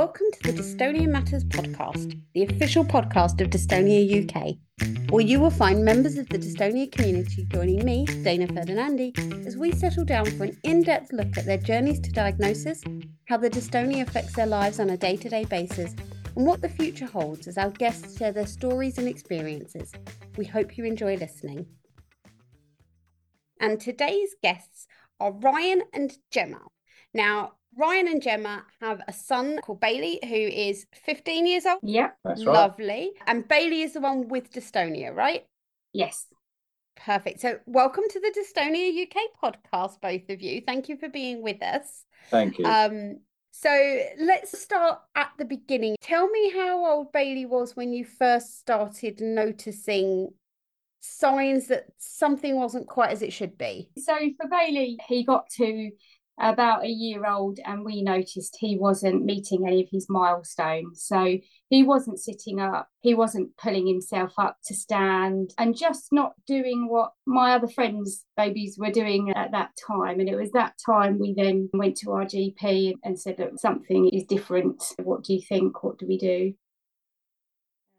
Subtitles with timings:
[0.00, 4.56] Welcome to the Dystonia Matters podcast, the official podcast of Dystonia UK,
[5.10, 9.12] where you will find members of the dystonia community joining me, Dana Ferdinandi,
[9.46, 12.82] as we settle down for an in depth look at their journeys to diagnosis,
[13.26, 15.94] how the dystonia affects their lives on a day to day basis,
[16.34, 19.92] and what the future holds as our guests share their stories and experiences.
[20.38, 21.66] We hope you enjoy listening.
[23.60, 24.86] And today's guests
[25.20, 26.62] are Ryan and Gemma.
[27.12, 31.78] Now, Ryan and Gemma have a son called Bailey who is 15 years old.
[31.82, 32.52] Yeah, That's right.
[32.52, 33.12] Lovely.
[33.26, 35.46] And Bailey is the one with dystonia, right?
[35.92, 36.26] yes.
[36.96, 37.40] Perfect.
[37.40, 40.60] So, welcome to the Dystonia UK podcast, both of you.
[40.66, 42.04] Thank you for being with us.
[42.30, 42.66] Thank you.
[42.66, 43.20] Um,
[43.52, 43.70] so
[44.18, 45.96] let's start at the beginning.
[46.02, 50.28] Tell me how old Bailey was when you first started noticing
[51.00, 53.88] signs that something wasn't quite as it should be.
[53.96, 55.90] So for Bailey, he got to
[56.40, 61.04] about a year old and we noticed he wasn't meeting any of his milestones.
[61.04, 61.38] So
[61.68, 66.88] he wasn't sitting up, he wasn't pulling himself up to stand and just not doing
[66.88, 70.18] what my other friends' babies were doing at that time.
[70.18, 74.08] And it was that time we then went to our GP and said, Look, something
[74.08, 74.82] is different.
[75.02, 75.84] What do you think?
[75.84, 76.54] What do we do?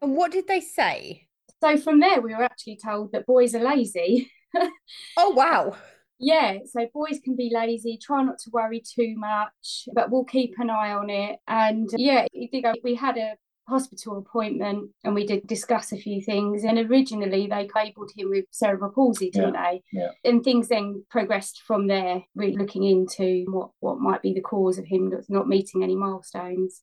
[0.02, 1.28] And what did they say?
[1.62, 4.30] So from there, we were actually told that boys are lazy.
[5.16, 5.76] Oh, wow.
[6.22, 10.54] Yeah, so boys can be lazy, try not to worry too much, but we'll keep
[10.58, 11.40] an eye on it.
[11.48, 12.74] And uh, yeah, it did go.
[12.84, 13.34] We had a
[13.68, 16.62] hospital appointment and we did discuss a few things.
[16.62, 19.82] And originally they labelled him with cerebral palsy, didn't they?
[19.92, 20.10] yeah.
[20.24, 24.78] And things then progressed from there, really looking into what, what might be the cause
[24.78, 26.82] of him that's not meeting any milestones.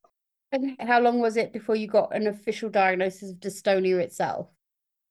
[0.52, 4.48] And how long was it before you got an official diagnosis of dystonia itself?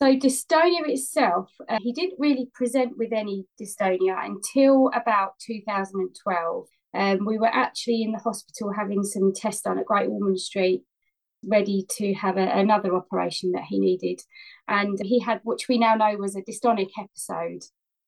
[0.00, 6.66] So dystonia itself, uh, he didn't really present with any dystonia until about 2012.
[6.94, 10.82] Um, we were actually in the hospital having some tests done at Great Ormond Street,
[11.44, 14.20] ready to have a, another operation that he needed.
[14.68, 17.64] And he had, which we now know was a dystonic episode.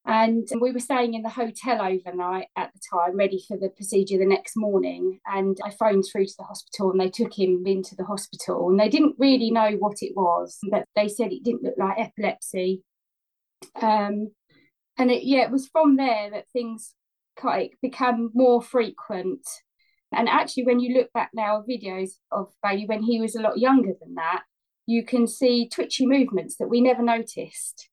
[0.06, 4.18] And we were staying in the hotel overnight at the time, ready for the procedure
[4.18, 5.20] the next morning.
[5.26, 8.70] And I phoned through to the hospital and they took him into the hospital.
[8.70, 11.98] And they didn't really know what it was, but they said it didn't look like
[11.98, 12.82] epilepsy.
[13.80, 14.32] Um,
[14.96, 16.94] and it, yeah, it was from there that things
[17.36, 19.46] kind of become more frequent.
[20.12, 23.58] And actually, when you look back now, videos of Bailey when he was a lot
[23.58, 24.42] younger than that,
[24.86, 27.88] you can see twitchy movements that we never noticed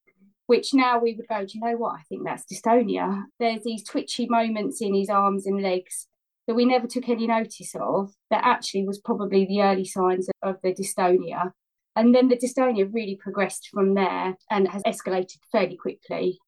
[0.48, 1.96] which now we would go, do you know what?
[1.96, 3.24] I think that's dystonia.
[3.38, 6.06] There's these twitchy moments in his arms and legs
[6.46, 10.56] that we never took any notice of, that actually was probably the early signs of
[10.62, 11.52] the dystonia.
[11.94, 16.38] And then the dystonia really progressed from there and has escalated fairly quickly.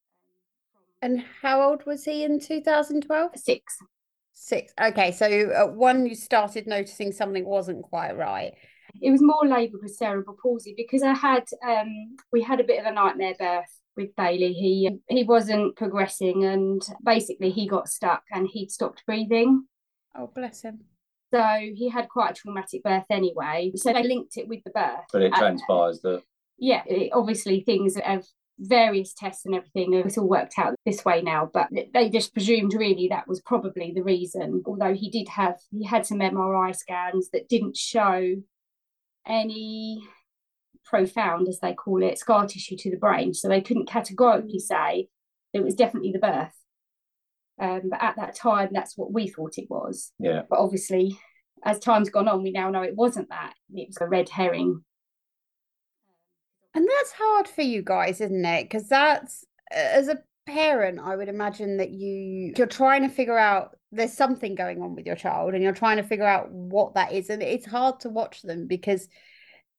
[1.02, 3.32] And how old was he in 2012?
[3.36, 3.76] Six.
[4.32, 4.72] Six.
[4.82, 8.54] Okay, so at one, you started noticing something wasn't quite right.
[9.02, 12.80] It was more labelled with cerebral palsy because I had um we had a bit
[12.80, 14.52] of a nightmare birth with Bailey.
[14.52, 19.66] He um, he wasn't progressing and basically he got stuck and he'd stopped breathing.
[20.16, 20.80] Oh, bless him.
[21.32, 21.42] So
[21.74, 23.72] he had quite a traumatic birth anyway.
[23.76, 25.06] So they linked it with the birth.
[25.12, 26.22] but it transpires that
[26.58, 28.24] yeah, it, obviously things have
[28.58, 29.94] various tests and everything.
[29.94, 33.92] It's all worked out this way now, but they just presumed really that was probably
[33.94, 34.62] the reason.
[34.66, 38.36] Although he did have he had some MRI scans that didn't show
[39.26, 40.02] any
[40.84, 43.34] profound, as they call it, scar tissue to the brain.
[43.34, 45.08] So they couldn't categorically say
[45.52, 46.54] it was definitely the birth.
[47.60, 50.12] Um, but at that time, that's what we thought it was.
[50.18, 51.18] yeah But obviously,
[51.64, 53.52] as time's gone on, we now know it wasn't that.
[53.74, 54.82] It was a red herring.
[56.74, 58.64] And that's hard for you guys, isn't it?
[58.64, 63.76] Because that's, as a parent, I would imagine that you, you're trying to figure out
[63.92, 67.12] there's something going on with your child and you're trying to figure out what that
[67.12, 67.28] is.
[67.28, 69.08] And it's hard to watch them because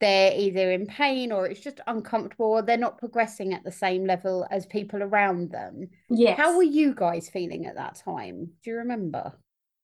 [0.01, 4.06] they're either in pain or it's just uncomfortable or they're not progressing at the same
[4.06, 5.88] level as people around them.
[6.09, 6.38] Yes.
[6.38, 8.50] How were you guys feeling at that time?
[8.63, 9.34] Do you remember?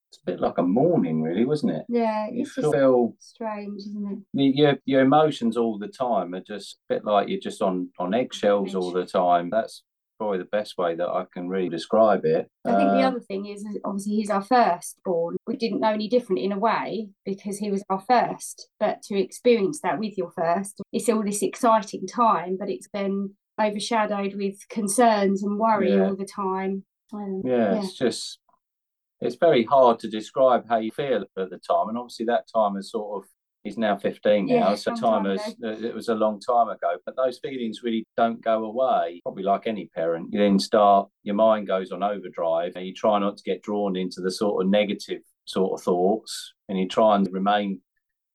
[0.10, 3.80] it's a bit like a mourning really wasn't it Yeah, you it's just feel strange,
[3.80, 4.56] isn't it?
[4.56, 8.14] your, your emotions all the time are just a bit like you're just on on
[8.14, 9.84] eggshells all the time that's
[10.18, 13.20] probably the best way that i can really describe it I think the Uh, other
[13.22, 15.38] thing is, is obviously he's our firstborn.
[15.48, 18.68] We didn't know any different in a way because he was our first.
[18.78, 23.36] But to experience that with your first, it's all this exciting time, but it's been
[23.58, 26.08] overshadowed with concerns and worry Yeah.
[26.10, 26.84] all the time.
[27.14, 27.78] Um, yeah, yeah.
[27.80, 28.40] it's just
[29.22, 32.76] it's very hard to describe how you feel at the time and obviously that time
[32.76, 33.30] is sort of
[33.68, 36.70] he's now 15 now Yeah, so time time is uh, it was a long time
[36.70, 36.98] ago.
[37.06, 40.30] But those feelings really don't go away probably like any parent.
[40.32, 43.96] You then start your mind goes on overdrive and you try not to get drawn
[43.96, 47.82] into the sort of negative sort of thoughts and you try and remain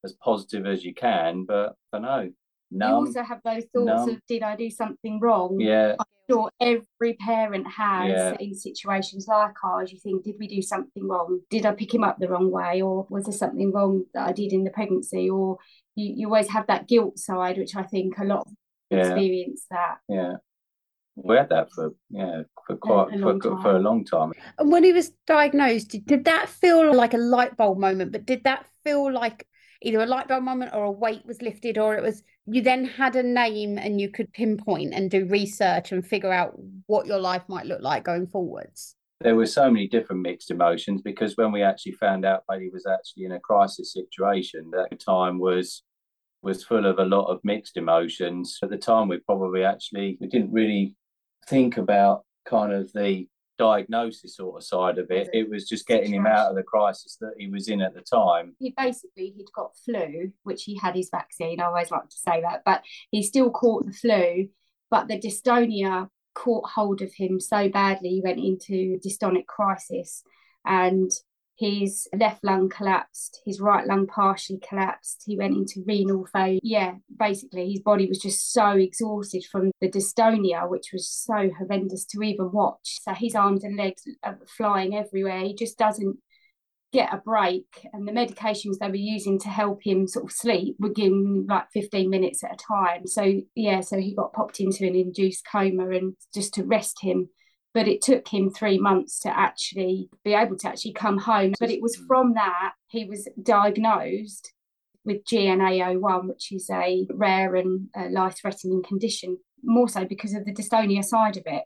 [0.04, 2.30] as positive as you can, but I don't know.
[2.72, 4.08] Numb, you also have those thoughts numb.
[4.08, 5.60] of did I do something wrong?
[5.60, 5.96] Yeah.
[5.98, 8.36] I'm sure every parent has yeah.
[8.40, 9.92] in situations like ours.
[9.92, 11.40] You think, did we do something wrong?
[11.50, 12.80] Did I pick him up the wrong way?
[12.80, 15.28] Or was there something wrong that I did in the pregnancy?
[15.28, 15.58] Or
[15.94, 18.48] you, you always have that guilt side, which I think a lot
[18.90, 18.98] yeah.
[18.98, 19.98] experience that.
[20.08, 20.34] Yeah.
[21.14, 24.32] We had that for yeah for quite a, a for, for a long time.
[24.58, 28.12] And when he was diagnosed, did that feel like a light bulb moment?
[28.12, 29.46] But did that feel like
[29.82, 32.84] either a light bulb moment or a weight was lifted, or it was you then
[32.84, 37.18] had a name and you could pinpoint and do research and figure out what your
[37.18, 38.96] life might look like going forwards?
[39.20, 42.86] There were so many different mixed emotions because when we actually found out Bailey was
[42.86, 45.82] actually in a crisis situation, that time was
[46.42, 48.58] was full of a lot of mixed emotions.
[48.64, 50.96] At the time, we probably actually we didn't really
[51.46, 53.28] think about kind of the
[53.58, 55.28] diagnosis sort of side of it.
[55.32, 58.00] It was just getting him out of the crisis that he was in at the
[58.00, 58.54] time.
[58.58, 61.60] He basically he'd got flu, which he had his vaccine.
[61.60, 64.48] I always like to say that, but he still caught the flu.
[64.90, 70.22] But the dystonia caught hold of him so badly, he went into dystonic crisis,
[70.64, 71.10] and
[71.62, 75.22] his left lung collapsed, his right lung partially collapsed.
[75.24, 76.58] He went into renal failure.
[76.64, 82.04] Yeah, basically, his body was just so exhausted from the dystonia, which was so horrendous
[82.06, 82.98] to even watch.
[83.02, 85.38] So his arms and legs are flying everywhere.
[85.38, 86.16] He just doesn't
[86.92, 87.66] get a break.
[87.92, 91.70] And the medications they were using to help him sort of sleep were given like
[91.72, 93.06] 15 minutes at a time.
[93.06, 97.28] So, yeah, so he got popped into an induced coma and just to rest him
[97.74, 101.54] but it took him three months to actually be able to actually come home.
[101.58, 104.52] But it was from that he was diagnosed
[105.04, 110.44] with GNAO1, which is a rare and uh, life threatening condition, more so because of
[110.44, 111.64] the dystonia side of it.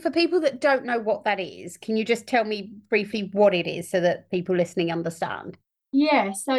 [0.00, 3.54] For people that don't know what that is, can you just tell me briefly what
[3.54, 5.56] it is so that people listening understand?
[5.96, 6.52] Yeah, so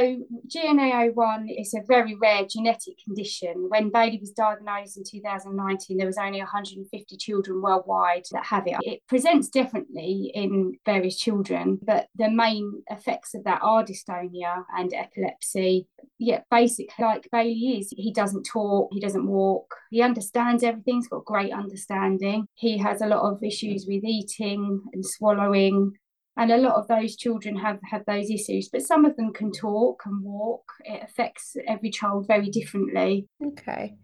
[0.48, 3.66] GNAO1 is a very rare genetic condition.
[3.68, 8.78] When Bailey was diagnosed in 2019, there was only 150 children worldwide that have it.
[8.80, 14.94] It presents differently in various children, but the main effects of that are dystonia and
[14.94, 15.90] epilepsy.
[16.18, 21.10] Yeah, basically, like Bailey is, he doesn't talk, he doesn't walk, he understands everything, he's
[21.10, 22.48] got great understanding.
[22.54, 25.92] He has a lot of issues with eating and swallowing
[26.38, 29.52] and a lot of those children have have those issues but some of them can
[29.52, 30.64] talk and walk.
[30.84, 33.28] It affects every child very differently.
[33.44, 33.96] Okay.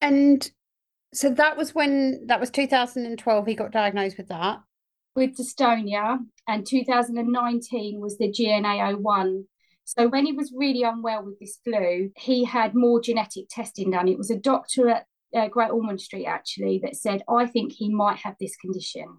[0.00, 0.48] And
[1.12, 4.58] so that was when that was 2012 he got diagnosed with that?
[5.14, 9.44] With dystonia and 2019 was the GNAO1
[9.86, 14.08] so when he was really unwell with this flu he had more genetic testing done.
[14.08, 17.92] It was a doctor at uh, Great Ormond Street actually that said I think he
[17.92, 19.18] might have this condition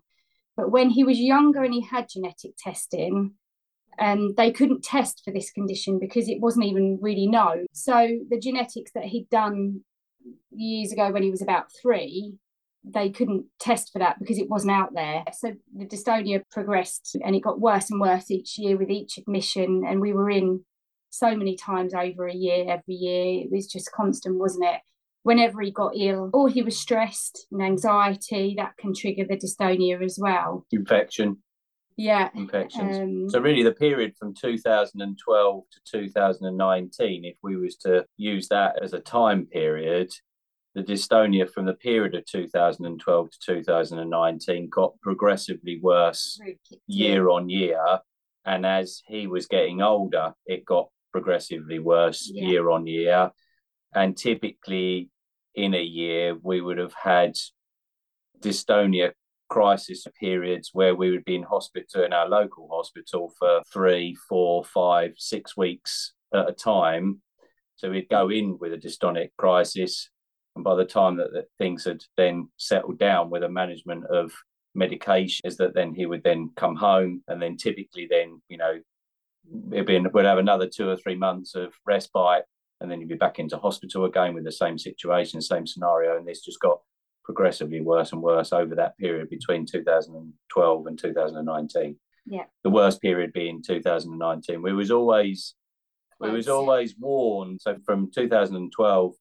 [0.56, 3.34] but when he was younger and he had genetic testing,
[4.00, 7.66] um, they couldn't test for this condition because it wasn't even really known.
[7.74, 9.82] So the genetics that he'd done
[10.52, 12.36] years ago when he was about three,
[12.84, 15.24] they couldn't test for that because it wasn't out there.
[15.34, 19.84] So the dystonia progressed and it got worse and worse each year with each admission.
[19.88, 20.64] And we were in
[21.10, 23.44] so many times over a year, every year.
[23.44, 24.82] It was just constant, wasn't it?
[25.26, 30.00] Whenever he got ill or he was stressed and anxiety, that can trigger the dystonia
[30.06, 30.68] as well.
[30.72, 31.38] Infection.
[31.98, 32.30] Yeah.
[32.36, 32.98] Infections.
[32.98, 38.76] Um, so really the period from 2012 to 2019, if we was to use that
[38.84, 40.12] as a time period,
[40.76, 46.40] the dystonia from the period of 2012 to 2019 got progressively worse
[46.86, 47.84] year on year.
[48.46, 52.48] And as he was getting older, it got progressively worse yeah.
[52.48, 53.32] year on year.
[53.96, 55.10] And typically,
[55.56, 57.36] in a year, we would have had
[58.40, 59.12] dystonia
[59.50, 64.64] crisis periods where we would be in hospital in our local hospital for three, four,
[64.64, 67.22] five, six weeks at a time.
[67.76, 70.10] So we'd go in with a dystonic crisis,
[70.56, 74.32] and by the time that, that things had then settled down with a management of
[74.74, 78.80] medication, is that then he would then come home, and then typically then you know
[79.70, 82.46] be we'd have another two or three months of respite
[82.82, 86.28] and then you'd be back into hospital again with the same situation, same scenario, and
[86.28, 86.80] this just got
[87.24, 91.98] progressively worse and worse over that period between 2012 and 2019.
[92.28, 92.44] Yeah.
[92.64, 94.62] The worst period being 2019.
[94.62, 95.56] We was always
[96.20, 97.60] we was always warned.
[97.62, 99.14] So from 2012,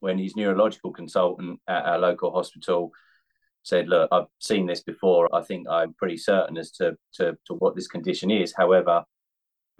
[0.00, 2.92] when his neurological consultant at our local hospital
[3.62, 5.28] said, "Look, I've seen this before.
[5.34, 8.54] I think I'm pretty certain as to to, to what this condition is.
[8.56, 9.04] However,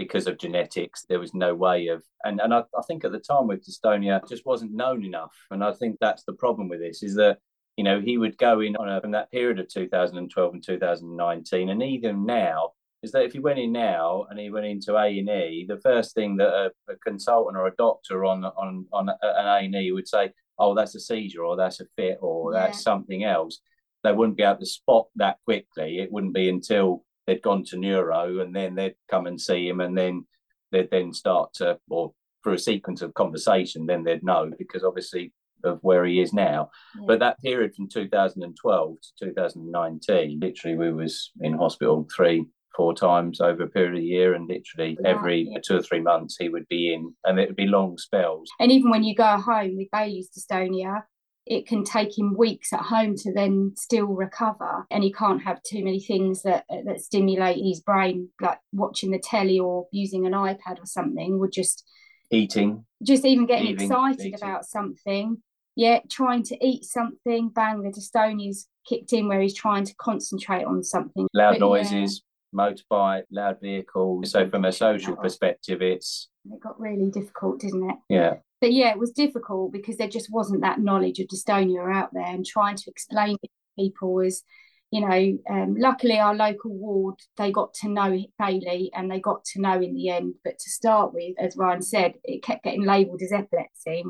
[0.03, 3.19] because of genetics, there was no way of, and, and I, I think at the
[3.19, 5.35] time with dystonia, just wasn't known enough.
[5.51, 7.39] And I think that's the problem with this is that,
[7.77, 11.69] you know, he would go in on a, from that period of 2012 and 2019,
[11.69, 15.19] and even now, is that if he went in now and he went into A
[15.19, 19.09] and E, the first thing that a, a, consultant or a doctor on on on
[19.09, 22.53] an A and E would say, "Oh, that's a seizure, or that's a fit, or
[22.53, 22.61] yeah.
[22.61, 23.61] that's something else."
[24.05, 25.99] They wouldn't be able to spot that quickly.
[25.99, 29.81] It wouldn't be until they'd gone to neuro and then they'd come and see him,
[29.81, 30.27] and then
[30.71, 32.13] they'd then start to, or
[32.43, 35.33] through a sequence of conversation, then they'd know because obviously
[35.65, 36.71] of where he is now.
[36.99, 37.05] Yeah.
[37.07, 43.41] But that period from 2012 to 2019, literally we was in hospital three, four times
[43.41, 45.59] over a period of a year, and literally every yeah.
[45.65, 48.51] two or three months he would be in, and it would be long spells.
[48.59, 51.03] And even when you go home with Bailey's dystonia,
[51.47, 55.63] it can take him weeks at home to then still recover and he can't have
[55.63, 60.33] too many things that that stimulate his brain like watching the telly or using an
[60.33, 61.85] ipad or something would just
[62.31, 62.85] eating.
[63.03, 64.35] Just even getting eating, excited eating.
[64.35, 65.43] about something.
[65.75, 67.49] Yeah trying to eat something.
[67.49, 71.27] Bang the dystonia's kicked in where he's trying to concentrate on something.
[71.35, 72.23] Loud but, noises
[72.53, 72.71] yeah.
[72.71, 74.31] motorbike loud vehicles.
[74.31, 77.97] So from a social perspective it's it got really difficult didn't it?
[78.09, 82.11] Yeah but yeah, it was difficult because there just wasn't that knowledge of dystonia out
[82.15, 84.45] there, and trying to explain it to people was,
[84.93, 89.45] you know, um, luckily our local ward they got to know Bailey and they got
[89.47, 90.35] to know in the end.
[90.45, 94.05] But to start with, as Ryan said, it kept getting labelled as epilepsy.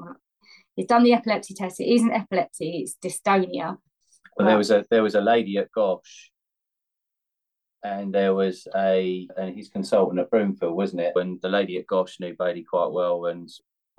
[0.77, 1.81] He's done the epilepsy test.
[1.81, 3.79] It isn't epilepsy; it's dystonia.
[4.37, 6.31] Well, there was a there was a lady at Gosh
[7.83, 11.15] and there was a and his consultant at Broomfield, wasn't it?
[11.17, 13.49] And the lady at Gosh knew Bailey quite well, and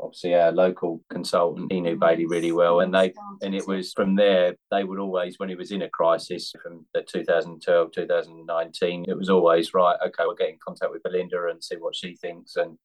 [0.03, 4.15] obviously our local consultant he knew Bailey really well and they and it was from
[4.15, 9.17] there they would always when he was in a crisis from the 2012 2019 it
[9.17, 12.55] was always right okay we'll get in contact with Belinda and see what she thinks
[12.55, 12.77] and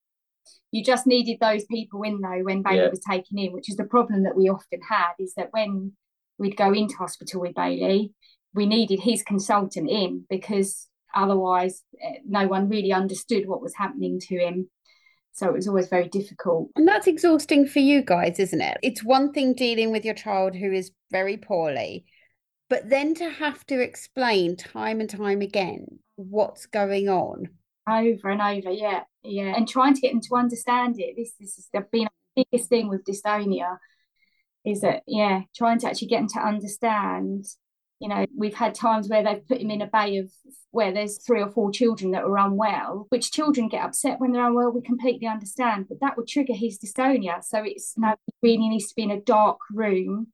[0.70, 2.88] you just needed those people in though when Bailey yeah.
[2.88, 5.92] was taken in which is the problem that we often had is that when
[6.38, 8.12] we'd go into hospital with Bailey
[8.54, 14.18] we needed his consultant in because otherwise eh, no one really understood what was happening
[14.20, 14.68] to him
[15.38, 16.70] so it was always very difficult.
[16.74, 18.76] And that's exhausting for you guys, isn't it?
[18.82, 22.04] It's one thing dealing with your child who is very poorly,
[22.68, 27.48] but then to have to explain time and time again what's going on.
[27.88, 29.54] Over and over, yeah, yeah.
[29.56, 31.14] And trying to get them to understand it.
[31.16, 33.78] This, this has been the biggest thing with dystonia
[34.64, 37.46] is that, yeah, trying to actually get them to understand
[38.00, 40.30] you know, we've had times where they've put him in a bay of
[40.70, 44.46] where there's three or four children that are unwell, which children get upset when they're
[44.46, 44.70] unwell.
[44.70, 47.42] We completely understand, but that would trigger his dystonia.
[47.42, 50.28] So it's you know, he really needs to be in a dark room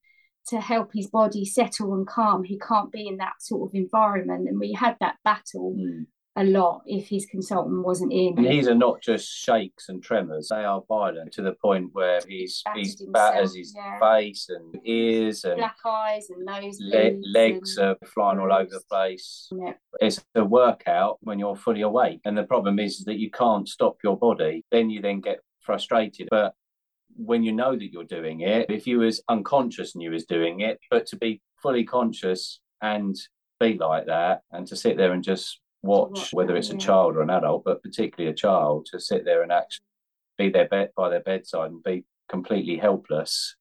[0.49, 2.45] to help his body settle and calm.
[2.45, 4.49] He can't be in that sort of environment.
[4.49, 6.07] And we had that battle mm
[6.37, 8.35] a lot if his consultant wasn't in.
[8.37, 12.21] And these are not just shakes and tremors; they are violent to the point where
[12.27, 13.99] he's he's batters his yeah.
[14.01, 16.79] face and ears and black eyes and nose.
[16.81, 17.89] Le- legs and...
[17.89, 19.49] are flying all over the place.
[19.53, 19.75] Yeah.
[20.01, 23.99] It's a workout when you're fully awake, and the problem is that you can't stop
[24.03, 24.65] your body.
[24.73, 26.55] Then you then get frustrated, but
[27.17, 30.61] when you know that you're doing it, if you was unconscious and you was doing
[30.61, 33.17] it, but to be fully conscious and
[33.61, 37.23] be like that and to sit there and just watch, whether it's a child or
[37.23, 39.85] an adult, but particularly a child, to sit there and actually
[40.39, 43.57] be their bed by their bedside and be completely helpless.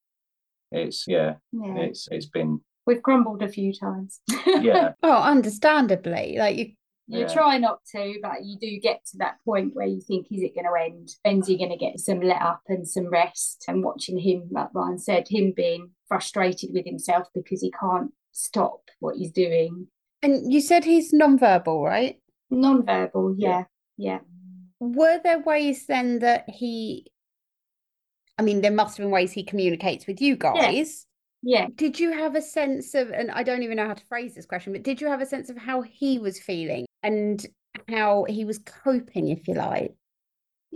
[0.72, 1.76] It's yeah, yeah.
[1.78, 4.22] it's it's been we've crumbled a few times.
[4.46, 4.94] yeah.
[5.04, 6.72] Oh, understandably, like you.
[7.08, 7.34] You yeah.
[7.34, 10.56] try not to, but you do get to that point where you think, is it
[10.56, 11.10] going to end?
[11.24, 13.66] When's he going to get some let up and some rest?
[13.68, 18.90] And watching him, like Ryan said, him being frustrated with himself because he can't stop
[19.00, 19.88] what he's doing
[20.24, 22.18] and you said he's non-verbal, right?
[22.50, 23.66] Non-verbal, yeah,
[23.98, 24.20] yeah.
[24.80, 27.06] Were there ways then that he?
[28.40, 31.06] I mean, there must have been ways he communicates with you guys.
[31.44, 31.60] Yeah.
[31.62, 31.68] yeah.
[31.76, 34.48] Did you have a sense of, and I don't even know how to phrase this
[34.48, 37.46] question, but did you have a sense of how he was feeling and
[37.88, 39.94] how he was coping, if you like?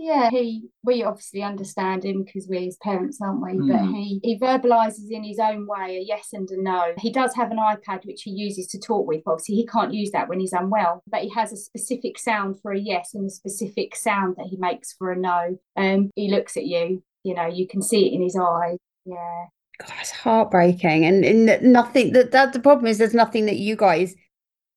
[0.00, 3.52] Yeah, he we obviously understand him because we're his parents, aren't we?
[3.54, 3.68] Mm.
[3.68, 3.94] But hmm.
[3.94, 6.92] he he verbalizes in his own way a yes and a no.
[6.98, 9.22] He does have an iPad which he uses to talk with.
[9.26, 12.70] Obviously, he can't use that when he's unwell, but he has a specific sound for
[12.70, 15.58] a yes and a specific sound that he makes for a no.
[15.76, 17.02] Um, he looks at you.
[17.24, 18.78] You know, you can see it in his eyes.
[19.04, 19.46] Yeah.
[19.80, 22.12] God, it's heartbreaking, and, and nothing.
[22.12, 24.14] That that the problem is, there's nothing that you guys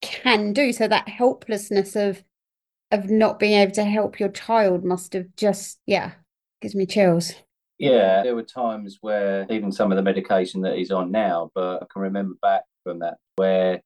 [0.02, 0.74] can do.
[0.74, 2.24] So that helplessness of
[2.92, 6.12] of not being able to help your child must have just yeah
[6.62, 7.34] gives me chills.
[7.80, 11.82] Yeah there were times where even some of the medication that he's on now but
[11.82, 13.82] i can remember back from that where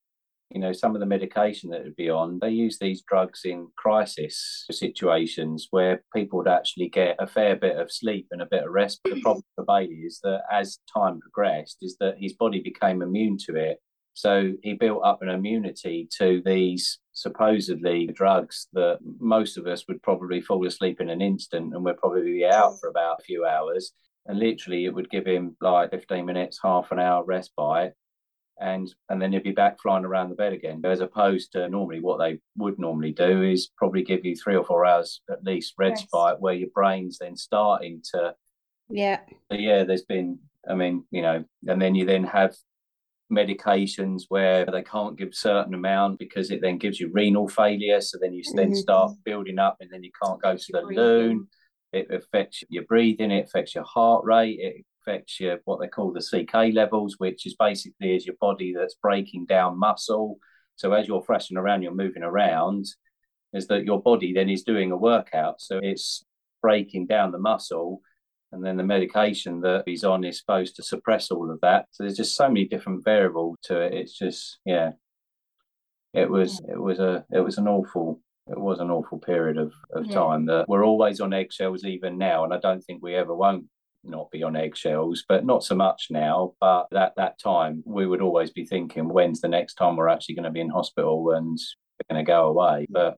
[0.52, 3.68] you know some of the medication that would be on they use these drugs in
[3.78, 8.64] crisis situations where people would actually get a fair bit of sleep and a bit
[8.64, 9.00] of rest.
[9.04, 13.02] But the problem for bailey is that as time progressed is that his body became
[13.02, 13.80] immune to it
[14.16, 20.02] So he built up an immunity to these supposedly drugs that most of us would
[20.02, 23.46] probably fall asleep in an instant and we'd probably be out for about a few
[23.46, 23.92] hours.
[24.26, 27.94] And literally, it would give him like 15 minutes, half an hour respite.
[28.60, 32.00] And and then he'd be back flying around the bed again, as opposed to normally
[32.00, 35.74] what they would normally do is probably give you three or four hours at least
[35.78, 36.38] respite, yes.
[36.40, 38.34] where your brain's then starting to
[38.90, 39.20] yeah.
[39.52, 42.56] yeah, there's been, I mean, you know, and then you then have
[43.32, 48.02] medications where they can't give a certain amount because it then gives you renal failure.
[48.02, 48.58] So then you mm-hmm.
[48.58, 51.48] then start building up and then you can't go to the loo.
[51.92, 56.12] It affects your breathing, it affects your heart rate, it affects your what they call
[56.12, 60.38] the CK levels, which is basically is your body that's breaking down muscle.
[60.76, 62.86] So as you're thrashing around, you're moving around,
[63.54, 65.62] is that your body then is doing a workout.
[65.62, 66.26] So it's
[66.62, 68.02] breaking down the muscle
[68.52, 71.86] and then the medication that he's on is supposed to suppress all of that.
[71.92, 73.94] So there's just so many different variables to it.
[73.94, 74.92] It's just yeah,
[76.14, 79.74] it was it was a it was an awful it was an awful period of,
[79.94, 80.14] of yeah.
[80.14, 83.66] time that we're always on eggshells even now, and I don't think we ever won't
[84.08, 86.54] not be on eggshells, but not so much now.
[86.60, 90.36] But at that time, we would always be thinking, when's the next time we're actually
[90.36, 92.86] going to be in hospital and we're going to go away?
[92.90, 93.18] But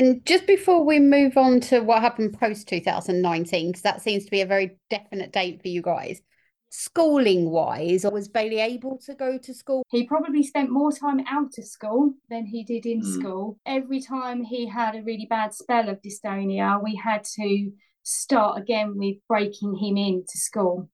[0.00, 4.30] and just before we move on to what happened post 2019, because that seems to
[4.30, 6.22] be a very definite date for you guys,
[6.70, 9.82] schooling wise, was Bailey able to go to school?
[9.90, 13.12] He probably spent more time out of school than he did in mm.
[13.12, 13.58] school.
[13.66, 17.70] Every time he had a really bad spell of dystonia, we had to
[18.02, 20.88] start again with breaking him into school.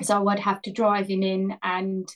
[0.00, 2.08] So I'd have to drive him in and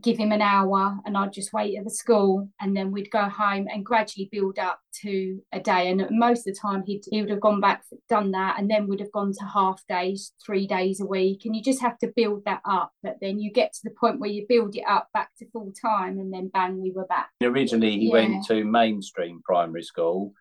[0.00, 3.24] give him an hour and I'd just wait at the school and then we'd go
[3.24, 7.20] home and gradually build up to a day and most of the time he'd, he
[7.20, 10.66] would have gone back done that and then would have gone to half days three
[10.66, 13.72] days a week and you just have to build that up but then you get
[13.72, 16.80] to the point where you build it up back to full time and then bang
[16.80, 18.12] we were back originally he yeah.
[18.12, 20.32] went to mainstream primary school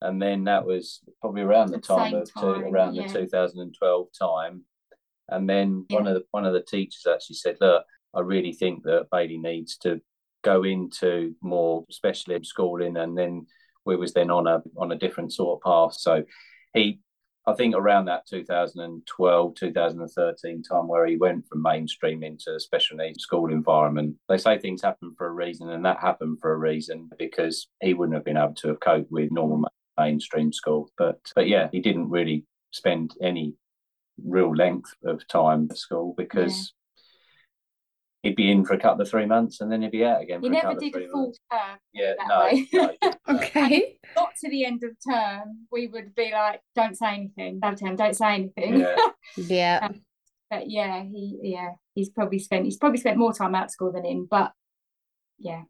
[0.00, 3.06] and then that was probably around the, the time of time, two, around yeah.
[3.06, 4.64] the 2012 time
[5.28, 5.96] and then yeah.
[5.96, 9.38] one of the one of the teachers actually said look I really think that Bailey
[9.38, 10.00] needs to
[10.42, 13.46] go into more specialist schooling, and then
[13.84, 15.98] we was then on a on a different sort of path.
[15.98, 16.24] So
[16.74, 17.00] he,
[17.46, 23.22] I think around that 2012, 2013 time where he went from mainstream into special needs
[23.22, 24.16] school environment.
[24.28, 27.94] They say things happen for a reason, and that happened for a reason because he
[27.94, 29.68] wouldn't have been able to have coped with normal
[29.98, 30.90] mainstream school.
[30.96, 33.54] But but yeah, he didn't really spend any
[34.24, 36.72] real length of time at school because
[38.22, 40.40] he'd be in for a couple of three months and then he'd be out again.
[40.42, 41.40] He never did a full months.
[41.50, 41.78] term.
[41.92, 43.98] Yeah, no, no, okay.
[44.14, 47.96] Got to the end of term, we would be like, "Don't say anything." Have term,
[47.96, 48.80] don't say anything.
[48.80, 48.96] Yeah.
[49.36, 49.78] yeah.
[49.82, 50.00] Um,
[50.50, 53.92] but yeah, he yeah he's probably spent he's probably spent more time out of school
[53.92, 54.52] than in, but
[55.38, 55.62] yeah.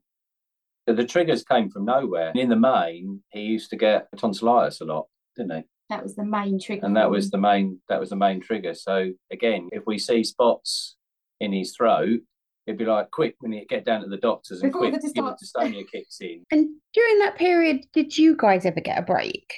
[0.87, 2.33] The triggers came from nowhere.
[2.35, 5.07] In the main, he used to get tonsillitis a lot,
[5.37, 5.63] didn't he?
[5.91, 6.87] That was the main trigger.
[6.87, 8.73] And that was the main that was the main trigger.
[8.75, 10.97] So again, if we see spots
[11.41, 12.21] in his throat,
[12.69, 15.09] it'd be like quick when you get down to the doctors and Before quick the
[15.09, 16.45] dystonia kicks in.
[16.51, 19.55] And during that period, did you guys ever get a break?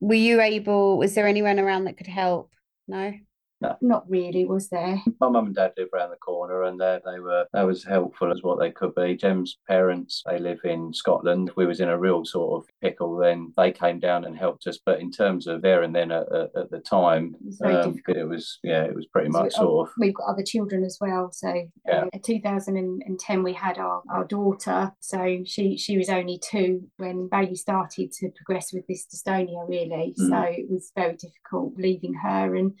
[0.00, 0.98] Were you able?
[0.98, 2.52] Was there anyone around that could help?
[2.86, 3.12] No.
[3.60, 3.76] No.
[3.82, 5.02] Not really, was there?
[5.20, 8.32] My mum and dad live around the corner and they, they were that was helpful
[8.32, 9.16] as what they could be.
[9.16, 11.50] Jem's parents, they live in Scotland.
[11.56, 13.52] We was in a real sort of pickle then.
[13.56, 14.78] They came down and helped us.
[14.84, 18.00] But in terms of there and then at, at, at the time, it was, um,
[18.08, 19.94] it was, yeah, it was pretty much so, sort of.
[19.98, 21.30] We've got other children as well.
[21.32, 21.52] So
[21.86, 22.04] yeah.
[22.04, 24.92] Uh, in 2010, we had our, our daughter.
[25.00, 30.14] So she, she was only two when Bailey started to progress with this dystonia, really.
[30.18, 30.28] Mm.
[30.28, 32.54] So it was very difficult leaving her.
[32.54, 32.72] And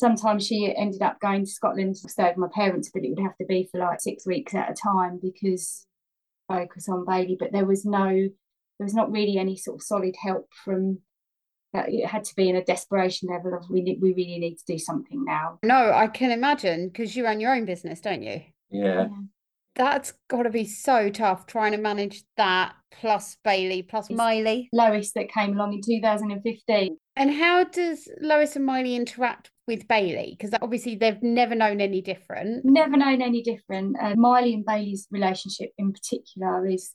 [0.00, 3.22] sometimes she ended up going to Scotland to stay with my parents, but it would
[3.22, 5.86] have to be for like six weeks at a time because
[6.48, 7.36] focus on Bailey.
[7.38, 11.00] But there was no, there was not really any sort of solid help from
[11.72, 11.90] that.
[11.90, 14.78] It had to be in a desperation level of we we really need to do
[14.78, 15.58] something now.
[15.62, 18.42] No, I can imagine because you run your own business, don't you?
[18.70, 19.02] Yeah.
[19.02, 19.08] yeah.
[19.76, 24.68] That's got to be so tough trying to manage that plus Bailey plus it's Miley.
[24.72, 26.96] Lois that came along in 2015.
[27.20, 30.38] And how does Lois and Miley interact with Bailey?
[30.38, 32.64] Because obviously they've never known any different.
[32.64, 33.96] Never known any different.
[34.00, 36.94] Uh, Miley and Bailey's relationship in particular is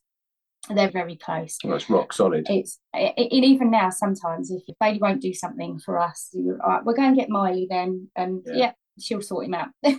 [0.74, 1.60] they're very close.
[1.64, 2.48] Well, it's rock solid.
[2.50, 6.72] It's it, it, even now sometimes if Bailey won't do something for us, you, all
[6.72, 9.68] right, we're going to get Miley then, and yeah, yeah she'll sort him out.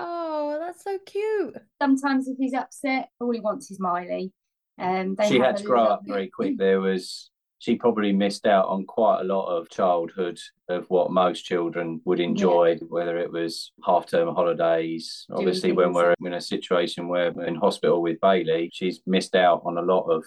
[0.00, 1.54] oh, that's so cute.
[1.80, 4.32] Sometimes if he's upset, all he wants is Miley.
[4.76, 6.58] Um, she had to grow up very quick.
[6.58, 7.30] There was
[7.62, 10.36] she probably missed out on quite a lot of childhood
[10.68, 12.86] of what most children would enjoy, yeah.
[12.88, 15.26] whether it was half term holidays.
[15.30, 19.62] Obviously, when we're in a situation where we're in hospital with Bailey, she's missed out
[19.64, 20.24] on a lot of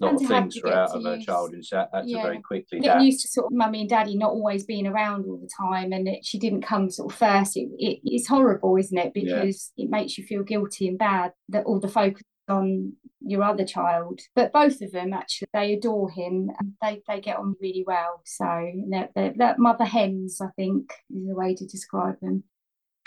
[0.00, 2.22] lot of things for out of her child and she had to yeah.
[2.22, 5.36] very quickly get used to sort of mummy and daddy not always being around all
[5.36, 8.98] the time and it, she didn't come sort of first it, it, it's horrible isn't
[8.98, 9.84] it because yeah.
[9.84, 14.20] it makes you feel guilty and bad that all the focus on your other child.
[14.34, 18.22] But both of them actually they adore him and they, they get on really well.
[18.24, 22.44] So they're, they're, mother hens, I think, is the way to describe them.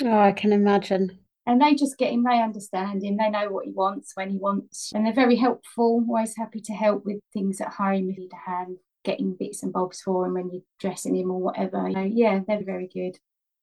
[0.03, 1.19] Oh, I can imagine.
[1.47, 4.37] And they just get him, they understand him, they know what he wants when he
[4.37, 8.23] wants, and they're very helpful, always happy to help with things at home if you
[8.23, 11.87] need a hand getting bits and bobs for him when you're dressing him or whatever.
[11.93, 13.17] So, yeah, they're very good.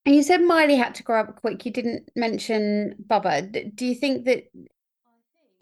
[0.06, 1.66] And you said Miley had to grow up quick.
[1.66, 3.74] You didn't mention Bubba.
[3.74, 4.44] Do you think that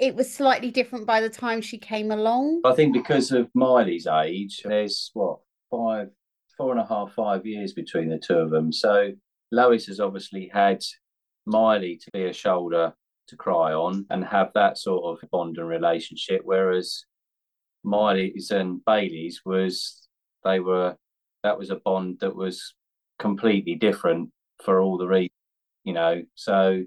[0.00, 2.62] it was slightly different by the time she came along?
[2.64, 5.38] I think because of Miley's age, there's what
[5.70, 6.08] five,
[6.56, 8.72] four and a half, five years between the two of them.
[8.72, 9.12] So
[9.52, 10.82] Lois has obviously had
[11.46, 12.94] Miley to be a shoulder
[13.28, 17.04] to cry on and have that sort of bond and relationship, whereas
[17.84, 20.08] Miley's and Bailey's was
[20.44, 20.96] they were
[21.42, 22.74] that was a bond that was
[23.18, 24.30] completely different
[24.64, 25.30] for all the reasons,
[25.84, 26.22] you know.
[26.34, 26.84] So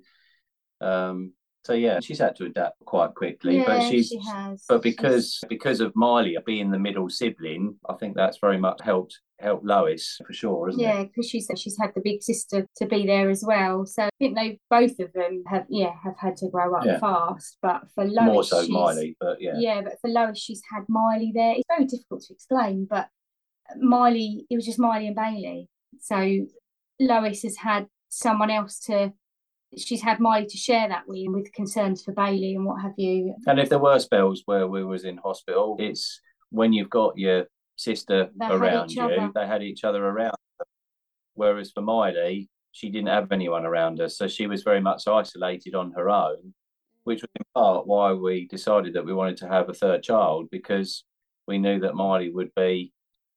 [0.82, 1.34] um
[1.66, 4.66] so yeah, she's had to adapt quite quickly, yeah, but she's she has.
[4.68, 5.48] but because she's...
[5.48, 10.20] because of Miley being the middle sibling, I think that's very much helped helped Lois
[10.26, 10.98] for sure, isn't yeah, it?
[10.98, 13.86] Yeah, because she's she's had the big sister to be there as well.
[13.86, 17.00] So I think they both of them have yeah have had to grow up yeah.
[17.00, 17.58] fast.
[17.62, 21.32] But for Lois, more so Miley, but yeah, yeah, but for Lois, she's had Miley
[21.34, 21.54] there.
[21.56, 23.08] It's very difficult to explain, but
[23.78, 25.70] Miley, it was just Miley and Bailey.
[26.02, 26.46] So
[27.00, 29.14] Lois has had someone else to
[29.78, 33.36] she's had Miley to share that with with concerns for Bailey and what have you.
[33.48, 37.46] And if there were spells where we was in hospital, it's when you've got your
[37.76, 39.32] sister they around you, other.
[39.34, 40.36] they had each other around.
[41.34, 45.76] Whereas for Miley, she didn't have anyone around her, so she was very much isolated
[45.76, 46.54] on her own,
[47.04, 50.48] which was in part why we decided that we wanted to have a third child
[50.52, 51.04] because
[51.48, 52.94] we knew that Miley would be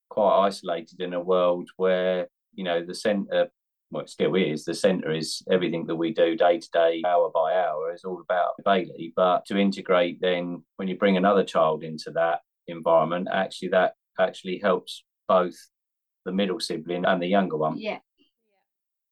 [0.08, 3.48] quite isolated in a world where you know the centre
[3.90, 4.64] well, it still is.
[4.64, 8.20] The centre is everything that we do day to day, hour by hour, is all
[8.20, 9.12] about Bailey.
[9.14, 14.58] But to integrate, then when you bring another child into that environment, actually, that actually
[14.58, 15.56] helps both
[16.24, 17.78] the middle sibling and the younger one.
[17.78, 17.98] Yeah.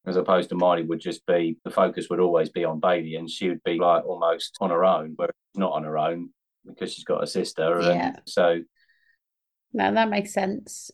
[0.07, 3.31] As opposed to Miley would just be the focus would always be on Bailey, and
[3.31, 6.31] she would be like almost on her own, but not on her own
[6.67, 7.81] because she's got a sister.
[7.81, 8.17] Yeah.
[8.27, 8.63] So.
[9.73, 10.91] No, that makes sense.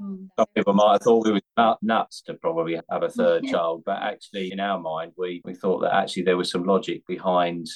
[0.00, 0.28] Mm.
[0.38, 3.52] Some people might have thought we were nuts to probably have a third yeah.
[3.52, 7.06] child, but actually, in our mind, we, we thought that actually there was some logic
[7.06, 7.66] behind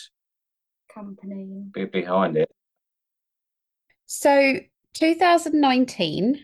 [0.93, 2.51] company behind it.
[4.07, 4.59] So,
[4.95, 6.39] 2019,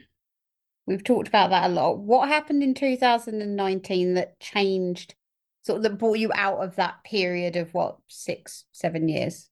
[0.87, 1.99] we've talked about that a lot.
[1.99, 5.15] What happened in 2019 that changed,
[5.63, 9.51] sort of that brought you out of that period of what six, seven years?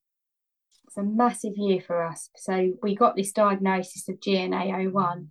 [0.87, 2.29] It's a massive year for us.
[2.35, 5.27] So we got this diagnosis of GNAO1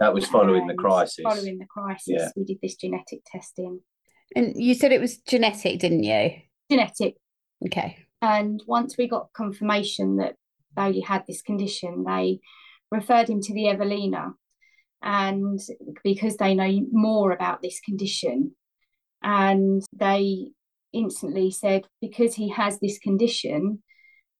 [0.00, 1.22] that was following the crisis.
[1.22, 2.28] Following the crisis, yeah.
[2.36, 3.80] we did this genetic testing.
[4.34, 6.32] And you said it was genetic, didn't you?
[6.70, 7.16] Genetic.
[7.66, 7.98] Okay.
[8.22, 10.36] And once we got confirmation that
[10.74, 12.40] Bailey had this condition, they
[12.90, 14.32] referred him to the Evelina.
[15.02, 15.58] And
[16.02, 18.54] because they know more about this condition,
[19.22, 20.52] and they
[20.92, 23.82] instantly said, because he has this condition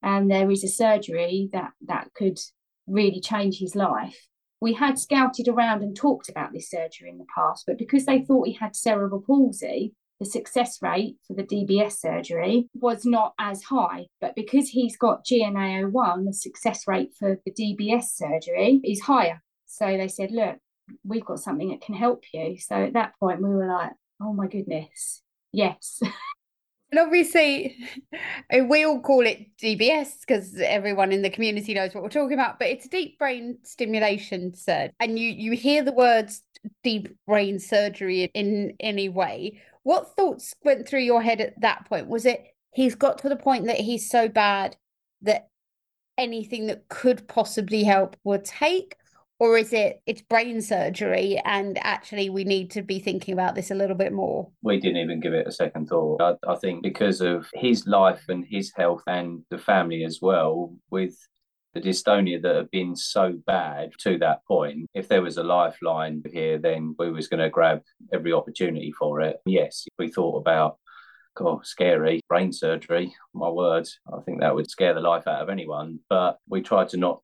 [0.03, 2.39] and there is a surgery that that could
[2.87, 4.27] really change his life,
[4.61, 8.21] we had scouted around and talked about this surgery in the past, but because they
[8.21, 13.63] thought he had cerebral palsy, the success rate for the DBS surgery was not as
[13.63, 14.07] high.
[14.21, 19.43] But because he's got GNAO1, the success rate for the DBS surgery is higher.
[19.67, 20.57] So they said, look,
[21.05, 22.59] we've got something that can help you.
[22.59, 26.01] So at that point, we were like, oh my goodness, yes.
[26.93, 27.77] And obviously,
[28.69, 32.59] we all call it DBS because everyone in the community knows what we're talking about.
[32.59, 36.43] But it's deep brain stimulation surgery, and you you hear the words
[36.83, 39.61] deep brain surgery in any way.
[39.83, 42.09] What thoughts went through your head at that point?
[42.09, 44.77] Was it he's got to the point that he's so bad
[45.23, 45.49] that
[46.19, 48.97] anything that could possibly help would take,
[49.41, 53.73] or is it it's brain surgery and actually we need to be thinking about this
[53.73, 56.85] a little bit more we didn't even give it a second thought I, I, think
[56.85, 61.17] because of his life and his health and the family as well with
[61.75, 66.23] the dystonia that had been so bad to that point if there was a lifeline
[66.33, 67.81] here then we was going to grab
[68.13, 70.77] every opportunity for it yes we thought about
[71.37, 73.15] God, scary brain surgery.
[73.35, 76.01] My words, I think that would scare the life out of anyone.
[76.11, 77.23] But we tried to not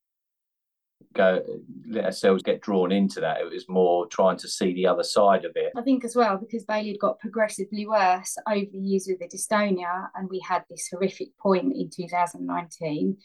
[1.15, 1.43] go
[1.89, 3.41] let ourselves get drawn into that.
[3.41, 5.73] It was more trying to see the other side of it.
[5.77, 9.29] I think as well because Bailey had got progressively worse over the years with the
[9.29, 13.17] dystonia, and we had this horrific point in 2019,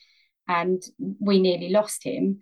[0.48, 0.82] and
[1.20, 2.40] we nearly lost him.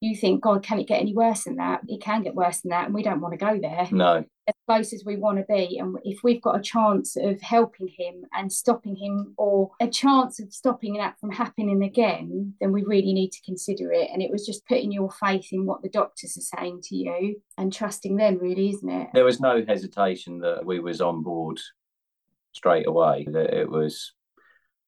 [0.00, 1.82] You think, God, can it get any worse than that?
[1.86, 3.86] It can get worse than that, and we don't want to go there.
[3.90, 5.78] No, as close as we want to be.
[5.78, 10.40] And if we've got a chance of helping him and stopping him, or a chance
[10.40, 14.08] of stopping that from happening again, then we really need to consider it.
[14.12, 17.42] And it was just putting your faith in what the doctors are saying to you
[17.58, 19.08] and trusting them, really, isn't it?
[19.12, 21.60] There was no hesitation that we was on board
[22.52, 23.26] straight away.
[23.30, 24.12] That it was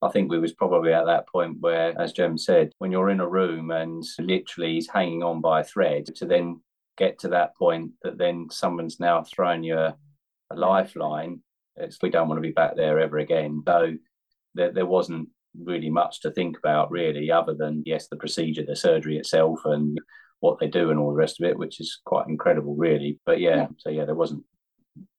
[0.03, 3.21] I think we was probably at that point where, as Jem said, when you're in
[3.21, 6.61] a room and literally he's hanging on by a thread, to then
[6.99, 9.97] get to that point that then someone's now thrown you a,
[10.51, 11.41] a lifeline,
[11.77, 13.62] it's, we don't want to be back there ever again.
[13.67, 13.95] So
[14.55, 18.77] there, there wasn't really much to think about, really, other than, yes, the procedure, the
[18.77, 19.99] surgery itself, and
[20.41, 23.21] what they do and all the rest of it, which is quite incredible, really.
[23.25, 23.67] But yeah, yeah.
[23.79, 24.45] so yeah, there wasn't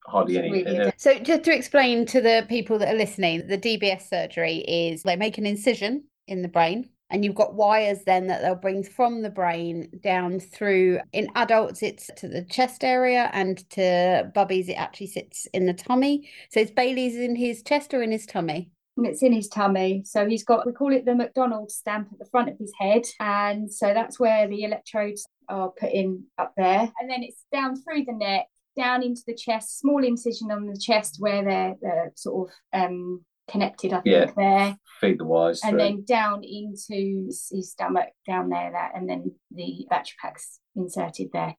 [0.05, 0.51] hardly any.
[0.63, 5.03] Really so just to explain to the people that are listening, the DBS surgery is
[5.03, 8.83] they make an incision in the brain and you've got wires then that they'll bring
[8.83, 14.69] from the brain down through in adults it's to the chest area and to bubbies
[14.69, 18.25] it actually sits in the tummy so it's bailey's in his chest or in his
[18.25, 20.03] tummy it's in his tummy.
[20.05, 23.03] So he's got, we call it the McDonald's stamp at the front of his head.
[23.19, 26.91] And so that's where the electrodes are put in up there.
[26.99, 30.79] And then it's down through the neck, down into the chest, small incision on the
[30.79, 34.31] chest where they're, they're sort of um, connected, I think, yeah.
[34.35, 34.77] there.
[34.99, 35.61] Feed the wires.
[35.63, 35.79] And through.
[35.79, 41.55] then down into his stomach, down there, that, and then the battery packs inserted there.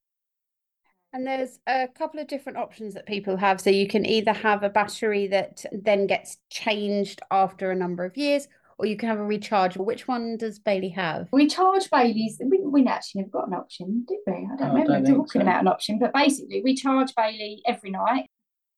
[1.12, 3.60] And there's a couple of different options that people have.
[3.60, 8.16] So you can either have a battery that then gets changed after a number of
[8.16, 8.48] years,
[8.78, 9.84] or you can have a rechargeable.
[9.84, 11.28] Which one does Bailey have?
[11.32, 12.40] Recharge Bailey's.
[12.44, 14.32] We, we actually never got an option, did we?
[14.32, 15.42] I don't oh, remember I don't talking so.
[15.42, 18.28] about an option, but basically, we charge Bailey every night.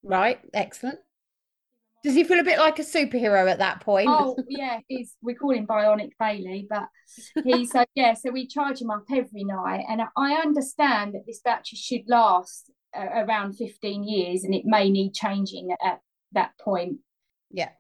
[0.03, 0.99] Right, excellent.
[2.05, 4.09] Does he feel a bit like a superhero at that point?
[4.09, 6.89] Oh yeah, he's we call him Bionic Bailey, but
[7.43, 8.15] he's uh, yeah.
[8.15, 12.71] So we charge him up every night, and I understand that this battery should last
[12.97, 15.99] uh, around fifteen years, and it may need changing at
[16.31, 16.99] that point.
[17.51, 17.71] Yeah.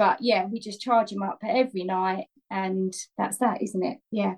[0.00, 3.98] But yeah, we just charge him up every night, and that's that, isn't it?
[4.10, 4.36] Yeah.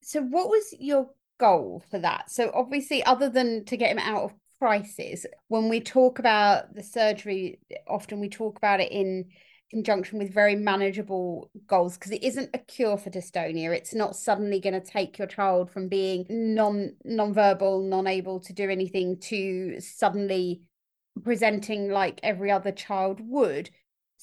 [0.00, 2.30] So, what was your goal for that?
[2.30, 6.82] So, obviously, other than to get him out of crisis, when we talk about the
[6.82, 9.26] surgery, often we talk about it in
[9.68, 14.60] conjunction with very manageable goals because it isn't a cure for dystonia it's not suddenly
[14.60, 20.60] going to take your child from being non non-verbal non-able to do anything to suddenly
[21.24, 23.70] presenting like every other child would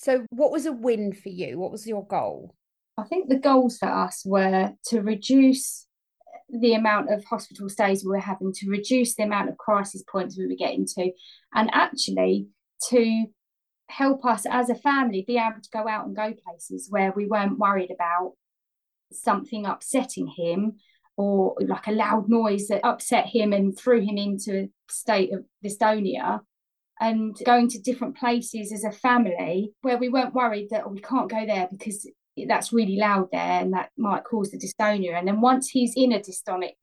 [0.02, 1.60] so what was a win for you?
[1.60, 2.56] What was your goal?
[2.98, 5.88] I think the goals for us were to reduce
[6.48, 10.38] the amount of hospital stays we were having, to reduce the amount of crisis points
[10.38, 11.12] we were getting to,
[11.54, 12.48] and actually
[12.90, 13.26] to
[13.90, 17.26] help us as a family be able to go out and go places where we
[17.26, 18.36] weren't worried about
[19.12, 20.78] something upsetting him
[21.18, 25.44] or like a loud noise that upset him and threw him into a state of
[25.62, 26.40] dystonia
[27.00, 31.00] and going to different places as a family where we weren't worried that oh, we
[31.00, 32.10] can't go there because
[32.48, 35.18] that's really loud there and that might cause the dystonia.
[35.18, 36.76] And then once he's in a dystonic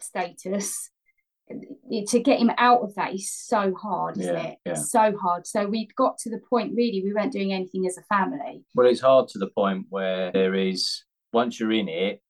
[0.00, 0.90] status,
[1.48, 4.58] to get him out of that is so hard, isn't yeah, it?
[4.66, 4.72] Yeah.
[4.72, 5.46] It's so hard.
[5.46, 8.64] So we got to the point really we weren't doing anything as a family.
[8.74, 12.20] Well, it's hard to the point where there is once you're in it,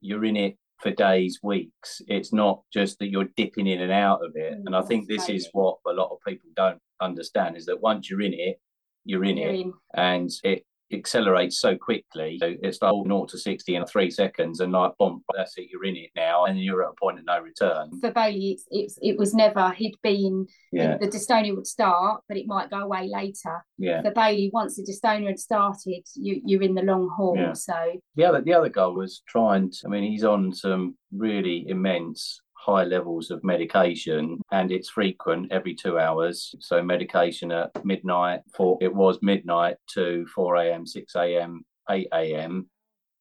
[0.00, 2.00] you're in it for days, weeks.
[2.08, 4.54] It's not just that you're dipping in and out of it.
[4.54, 7.80] Mm, and I think this is what a lot of people don't understand is that
[7.80, 8.60] once you're in it,
[9.04, 9.72] you're in you're it, in.
[9.94, 12.38] and it accelerates so quickly.
[12.40, 15.84] So it's like 0 to 60 in three seconds, and like, boom, that's it, you're
[15.84, 17.90] in it now, and you're at a point of no return.
[18.00, 20.96] For Bailey, it's, it's it was never, he'd been, yeah.
[20.98, 23.64] the dystonia would start, but it might go away later.
[23.78, 24.02] Yeah.
[24.02, 27.36] For Bailey, once the dystonia had started, you, you're in the long haul.
[27.36, 27.52] Yeah.
[27.52, 31.64] So the other, the other goal was trying to, I mean, he's on some really
[31.68, 36.54] immense high levels of medication and it's frequent every two hours.
[36.60, 42.68] So medication at midnight for it was midnight to 4 a.m., 6 a.m., 8 a.m.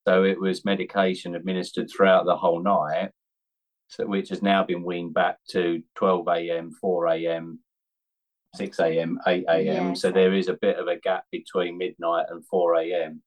[0.05, 3.11] So it was medication administered throughout the whole night,
[3.87, 7.59] so which has now been weaned back to 12 a.m., 4 a.m.,
[8.55, 9.95] 6 a.m., 8 a.m.
[9.95, 13.21] so there is a bit of a gap between midnight and 4 a.m.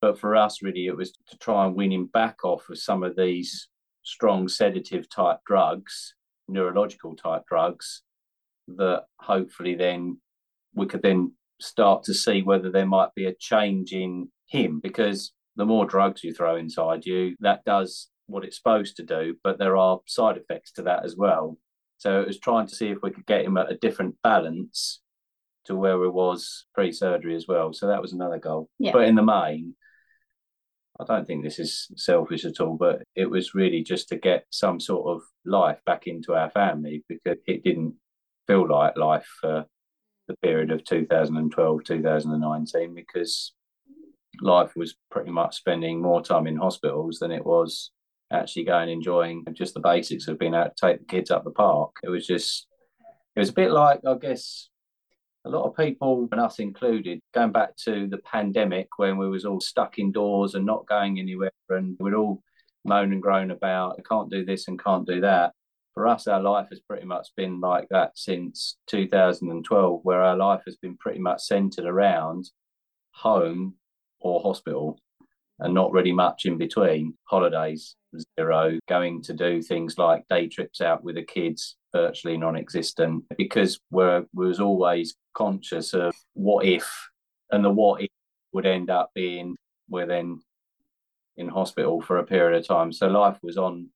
[0.00, 3.02] But for us, really, it was to try and wean him back off of some
[3.02, 3.68] of these
[4.06, 6.14] strong sedative type drugs,
[6.48, 8.02] neurological type drugs,
[8.68, 10.18] that hopefully then
[10.74, 15.32] we could then start to see whether there might be a change in him because
[15.56, 19.58] the more drugs you throw inside you, that does what it's supposed to do, but
[19.58, 21.58] there are side effects to that as well.
[21.98, 25.00] So it was trying to see if we could get him at a different balance
[25.64, 27.72] to where it was pre-surgery as well.
[27.72, 28.68] So that was another goal.
[28.78, 28.92] Yeah.
[28.92, 29.74] But in the main,
[30.98, 34.46] I don't think this is selfish at all, but it was really just to get
[34.50, 37.94] some sort of life back into our family because it didn't
[38.46, 39.66] feel like life for
[40.28, 43.52] the period of 2012, 2019, because
[44.40, 47.90] life was pretty much spending more time in hospitals than it was
[48.32, 51.50] actually going enjoying just the basics of being able to take the kids up the
[51.50, 51.96] park.
[52.02, 52.66] It was just,
[53.34, 54.68] it was a bit like, I guess,
[55.46, 59.44] a lot of people, and us included, going back to the pandemic when we was
[59.44, 62.42] all stuck indoors and not going anywhere, and we'd all
[62.84, 65.52] moan and groan about, can't do this and can't do that.
[65.94, 70.62] For us, our life has pretty much been like that since 2012, where our life
[70.66, 72.50] has been pretty much centered around
[73.12, 73.74] home
[74.20, 74.98] or hospital
[75.60, 77.14] and not really much in between.
[77.24, 77.96] Holidays,
[78.38, 78.78] zero.
[78.88, 84.24] Going to do things like day trips out with the kids, virtually non-existent, because we're
[84.34, 86.86] we was always conscious of what if,
[87.50, 88.10] and the what if
[88.52, 89.56] would end up being
[89.88, 90.40] we're then
[91.36, 92.92] in hospital for a period of time.
[92.92, 93.88] So life was on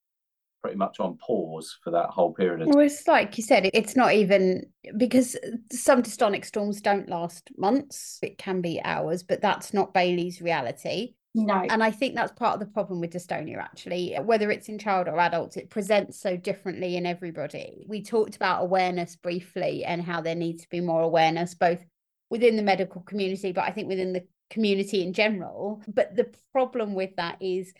[0.63, 2.77] pretty much on pause for that whole period of time.
[2.77, 5.37] Well, it's like you said, it's not even because
[5.73, 8.19] some dystonic storms don't last months.
[8.23, 11.15] It can be hours, but that's not Bailey's reality.
[11.35, 11.55] No.
[11.55, 14.17] And I think that's part of the problem with dystonia, actually.
[14.21, 17.85] Whether it's in child or adults, it presents so differently in everybody.
[17.89, 21.85] We talked about awareness briefly and how there needs to be more awareness, both
[22.31, 25.83] within the medical community, but I think within the community in general.
[25.87, 27.73] But the problem with that is,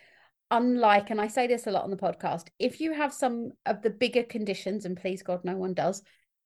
[0.53, 3.83] unlike, and I say this a lot on the podcast, if you have some of
[3.83, 6.03] the bigger conditions, and please God, no one does,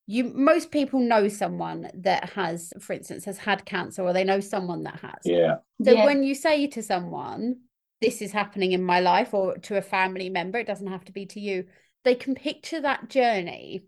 [0.06, 4.40] you most people know someone that has for instance has had cancer or they know
[4.40, 5.56] someone that has Yeah.
[5.84, 6.04] so Yeah.
[6.04, 7.60] when you say to someone
[8.00, 11.12] this is happening in my life or to a family member it doesn't have to
[11.12, 11.64] be to you
[12.04, 13.84] they can picture that journey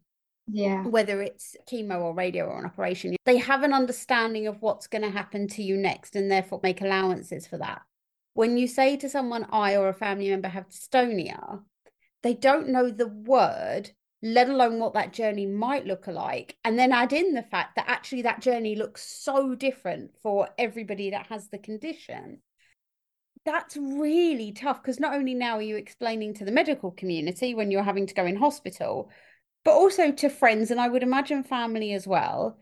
[0.48, 0.84] Yeah.
[0.84, 5.02] whether it's chemo or radio or an operation they have an understanding of what's going
[5.02, 7.82] to happen to you next and therefore make allowances for that
[8.32, 11.60] when you say to someone i or a family member have dystonia
[12.22, 13.90] they don't know the word
[14.22, 17.88] let alone what that journey might look like and then add in the fact that
[17.88, 22.38] actually that journey looks so different for everybody that has the condition
[23.44, 27.70] that's really tough because not only now are you explaining to the medical community when
[27.70, 29.08] you're having to go in hospital
[29.66, 32.56] but also to friends and I would imagine family as well.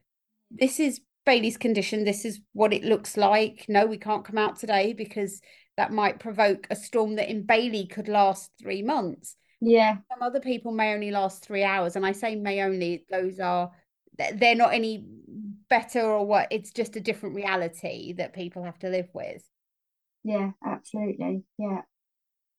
[0.51, 2.05] This is Bailey's condition.
[2.05, 3.67] This is what it looks like.
[3.69, 5.43] No, we can't come out today because
[5.77, 9.37] that might provoke a storm that in Bailey could last three months.
[9.65, 9.97] Yeah.
[10.13, 11.97] Some other people may only last three hours.
[11.97, 13.71] And I say may only, those are,
[14.19, 15.05] they're not any
[15.69, 16.49] better or what.
[16.51, 19.43] It's just a different reality that people have to live with.
[20.25, 20.51] Yeah.
[20.65, 21.43] Absolutely.
[21.59, 21.83] Yeah.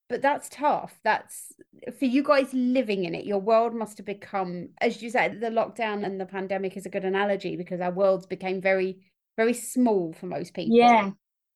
[0.07, 1.51] but that's tough that's
[1.97, 5.49] for you guys living in it your world must have become as you said the
[5.49, 8.99] lockdown and the pandemic is a good analogy because our worlds became very
[9.35, 11.09] very small for most people Yeah.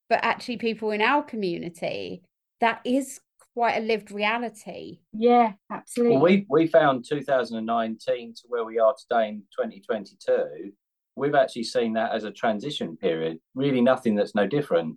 [0.09, 2.23] but actually people in our community
[2.59, 3.19] that is
[3.59, 5.51] quite a lived reality Yeah.
[5.69, 6.15] Absolutely.
[6.15, 10.71] Well, we we found 2019 to where we are today in 2022.
[11.17, 13.39] We've actually seen that as a transition period.
[13.55, 14.95] Really, nothing that's no different.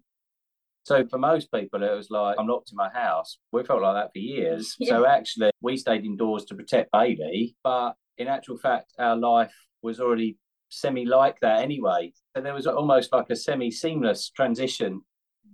[0.84, 3.36] So for most people, it was like I'm locked in my house.
[3.50, 4.76] We felt like that for years.
[4.84, 9.98] So actually, we stayed indoors to protect baby, but in actual fact, our life was
[9.98, 12.12] already semi like that anyway.
[12.36, 15.00] So there was almost like a semi seamless transition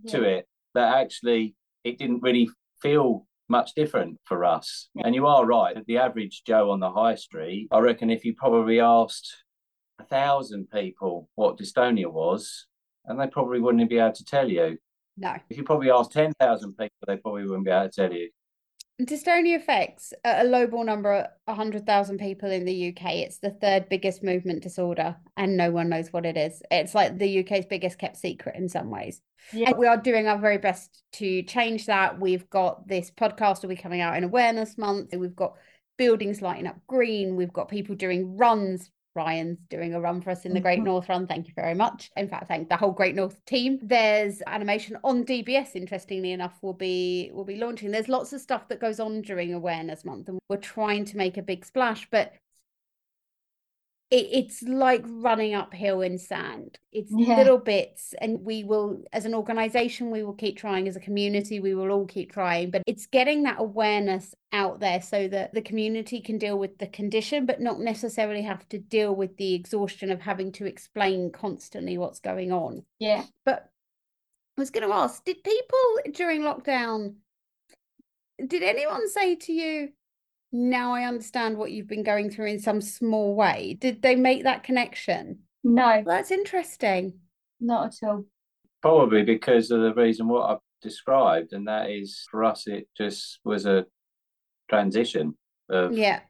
[0.08, 4.88] to it that actually it didn't really feel much different for us.
[5.04, 5.76] And you are right.
[5.86, 9.44] The average Joe on the high street, I reckon if you probably asked
[9.98, 12.66] a thousand people what dystonia was,
[13.06, 14.78] and they probably wouldn't be able to tell you.
[15.16, 18.28] no If you probably asked 10,000 people, they probably wouldn't be able to tell you.
[19.00, 24.62] Dystonia affects a lowball number 100,000 people in the UK it's the third biggest movement
[24.62, 28.56] disorder and no one knows what it is it's like the UK's biggest kept secret
[28.56, 29.70] in some ways Yeah.
[29.70, 32.20] And we are doing our very best to change that.
[32.20, 35.14] We've got this podcast will be coming out in Awareness Month.
[35.14, 35.54] We've got
[35.96, 37.36] buildings lighting up green.
[37.36, 38.90] We've got people doing runs.
[39.14, 40.84] Ryan's doing a run for us in the Great Mhm.
[40.84, 41.26] North Run.
[41.26, 42.10] Thank you very much.
[42.16, 43.78] In fact, thank the whole Great North team.
[43.82, 45.74] There's animation on DBS.
[45.74, 47.90] Interestingly enough, will be will be launching.
[47.90, 51.36] There's lots of stuff that goes on during Awareness Month, and we're trying to make
[51.36, 52.08] a big splash.
[52.10, 52.32] But
[54.10, 56.78] it, it's like running uphill in sand.
[56.92, 57.36] It's Yeah.
[57.36, 60.88] little bits, and we will, as an organization, we will keep trying.
[60.88, 62.70] As a community, we will all keep trying.
[62.70, 66.86] But it's getting that awareness out there so that the community can deal with the
[66.86, 71.98] condition, but not necessarily have to deal with the exhaustion of having to explain constantly
[71.98, 72.84] what's going on.
[72.98, 73.24] Yeah.
[73.44, 73.68] But
[74.56, 75.78] I was going to ask did people
[76.12, 77.14] during lockdown
[78.44, 79.90] did anyone say to you
[80.52, 83.76] now i understand what you've been going through in some small way.
[83.80, 85.40] Did they make that connection?
[85.62, 86.02] No.
[86.06, 87.14] That's interesting.
[87.60, 88.24] Not at all.
[88.80, 93.40] Probably because of the reason what i've described and that is for us it just
[93.44, 93.84] was a
[94.70, 95.36] transition
[95.68, 96.20] of yeah.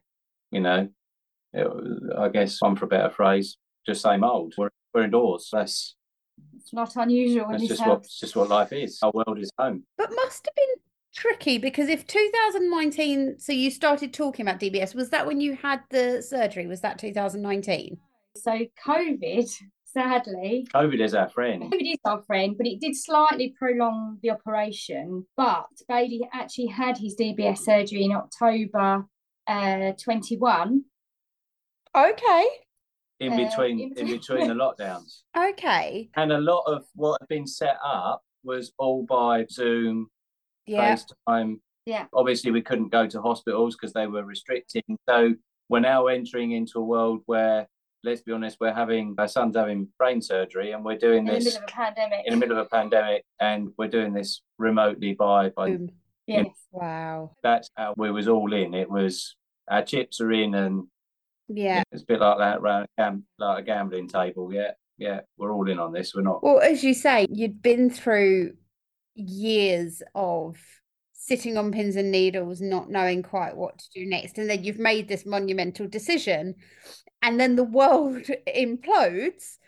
[0.51, 0.89] you know
[1.53, 1.69] it,
[2.17, 3.59] i guess one for a better phrase
[3.89, 4.55] just same old.
[4.57, 5.49] We're, we're indoors.
[5.51, 5.97] That's
[6.57, 7.89] it's not unusual in that's just house.
[7.89, 8.99] what just what life is.
[9.03, 9.85] Our world is home.
[9.97, 10.83] But must have been
[11.19, 15.81] tricky because if 2019 so you started talking about dbs was that when you had
[15.91, 16.67] the surgery?
[16.69, 17.99] Was that 2019
[18.37, 19.51] so covid
[19.85, 20.65] sadly.
[20.73, 21.63] Covid is our friend.
[21.73, 25.27] Covid is our friend but it did slightly prolong the operation.
[25.37, 29.05] But bailey actually had his dbs surgery in october
[29.49, 30.85] uh 21
[31.97, 32.45] okay.
[33.19, 35.23] In Uh, between in in between- between the lockdowns.
[35.37, 36.11] Okay.
[36.15, 40.09] And a lot of what had been set up was all by zoom
[40.69, 41.61] yeah FaceTime.
[41.87, 42.05] Yeah.
[42.13, 44.83] Obviously, we couldn't go to hospitals because they were restricting.
[45.09, 45.35] So
[45.71, 47.67] we're now entering into a world where,
[48.05, 51.33] let's be honest, we're having our son's having brain surgery, and we're doing in the
[51.33, 54.43] this middle of a pandemic in the middle of a pandemic, and we're doing this
[54.59, 55.71] remotely by by.
[55.71, 55.91] Boom.
[56.27, 58.75] yes wow That's how we was all in.
[58.75, 59.37] It was
[59.71, 60.87] our chips are in, and
[61.49, 62.89] yeah it's a bit like that around
[63.39, 64.53] like a gambling table.
[64.53, 66.15] Yeah, yeah, we're all in on this.
[66.15, 66.43] We're not.
[66.43, 68.55] Well, as you say, you'd been through
[69.19, 70.57] years of
[71.13, 74.39] sitting on pins and needles, not knowing quite what to do next.
[74.39, 76.55] And then you've made this monumental decision.
[77.21, 79.59] And then the world implodes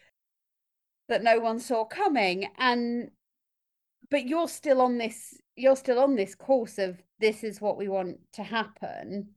[1.08, 2.48] that no one saw coming.
[2.58, 3.10] And
[4.10, 7.88] but you're still on this, you're still on this course of this is what we
[7.88, 9.28] want to happen.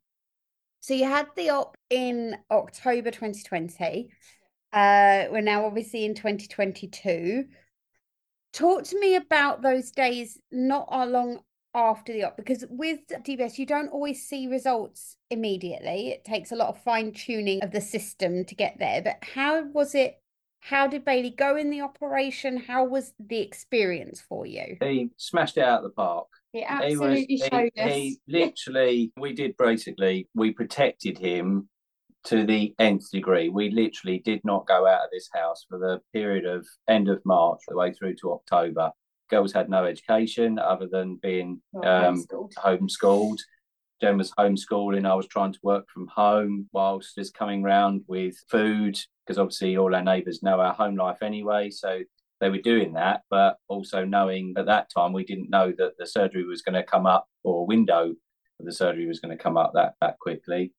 [0.80, 4.10] So you had the op in October 2020.
[4.72, 7.46] Uh, we're now obviously in 2022
[8.54, 11.40] talk to me about those days not long
[11.76, 16.10] after the op because with DBS you don't always see results immediately.
[16.10, 19.64] It takes a lot of fine tuning of the system to get there but how
[19.64, 20.20] was it
[20.60, 22.56] how did Bailey go in the operation?
[22.56, 24.78] How was the experience for you?
[24.82, 26.28] He smashed it out of the park.
[26.54, 27.92] it he absolutely was showed he, us.
[27.92, 31.68] he literally we did basically we protected him
[32.26, 36.00] to the nth degree we literally did not go out of this house for the
[36.14, 38.92] period of end of march the way through to october
[39.30, 42.54] girls had no education other than being um, homeschooled.
[42.56, 43.40] homeschooled
[44.02, 48.36] jen was homeschooling i was trying to work from home whilst just coming round with
[48.50, 52.02] food because obviously all our neighbours know our home life anyway so
[52.44, 56.06] they were doing that, but also knowing at that time we didn't know that the
[56.06, 58.10] surgery was going to come up or window
[58.60, 60.74] of the surgery was going to come up that that quickly.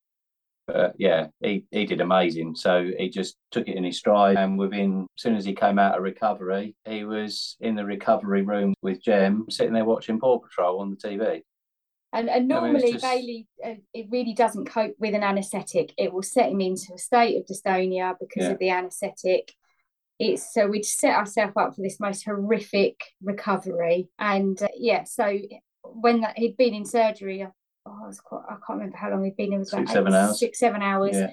[0.66, 2.54] But yeah, he, he did amazing.
[2.54, 5.78] So he just took it in his stride, and within as soon as he came
[5.78, 10.38] out of recovery, he was in the recovery room with Jem, sitting there watching Paw
[10.38, 11.42] Patrol on the TV.
[12.12, 15.92] And, and I mean, normally just- Bailey, uh, it really doesn't cope with an anaesthetic.
[15.98, 18.50] It will set him into a state of dystonia because Yeah.
[18.52, 19.52] of the anaesthetic.
[20.20, 25.02] It's so we'd set ourselves up for this most horrific recovery, and uh, yeah.
[25.04, 25.36] So
[25.82, 27.44] when that he'd been in surgery,
[27.86, 29.52] oh, I was quite, I can't remember how long he'd been.
[29.52, 30.38] It was Six, about seven hours.
[30.38, 31.16] six, seven hours.
[31.16, 31.30] Yeah,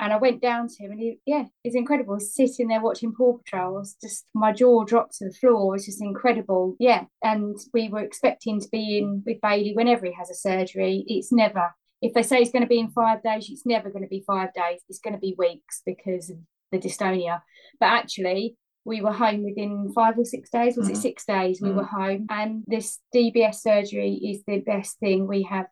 [0.00, 2.18] And I went down to him, and he, yeah, it's incredible.
[2.20, 5.72] Sitting there watching Paw Patrol, was just my jaw dropped to the floor.
[5.74, 6.76] It was just incredible.
[6.80, 11.04] Yeah, and we were expecting to be in with Bailey whenever he has a surgery.
[11.06, 14.02] It's never if they say it's going to be in five days, it's never going
[14.02, 14.80] to be five days.
[14.88, 16.36] It's going to be weeks because of
[16.72, 17.42] the dystonia.
[17.78, 20.76] But actually, we were home within five or six days.
[20.76, 20.94] Was Mhm.
[20.94, 21.60] it six days?
[21.62, 21.76] We Mhm.
[21.76, 25.66] were home, and this DBS surgery is the best thing we have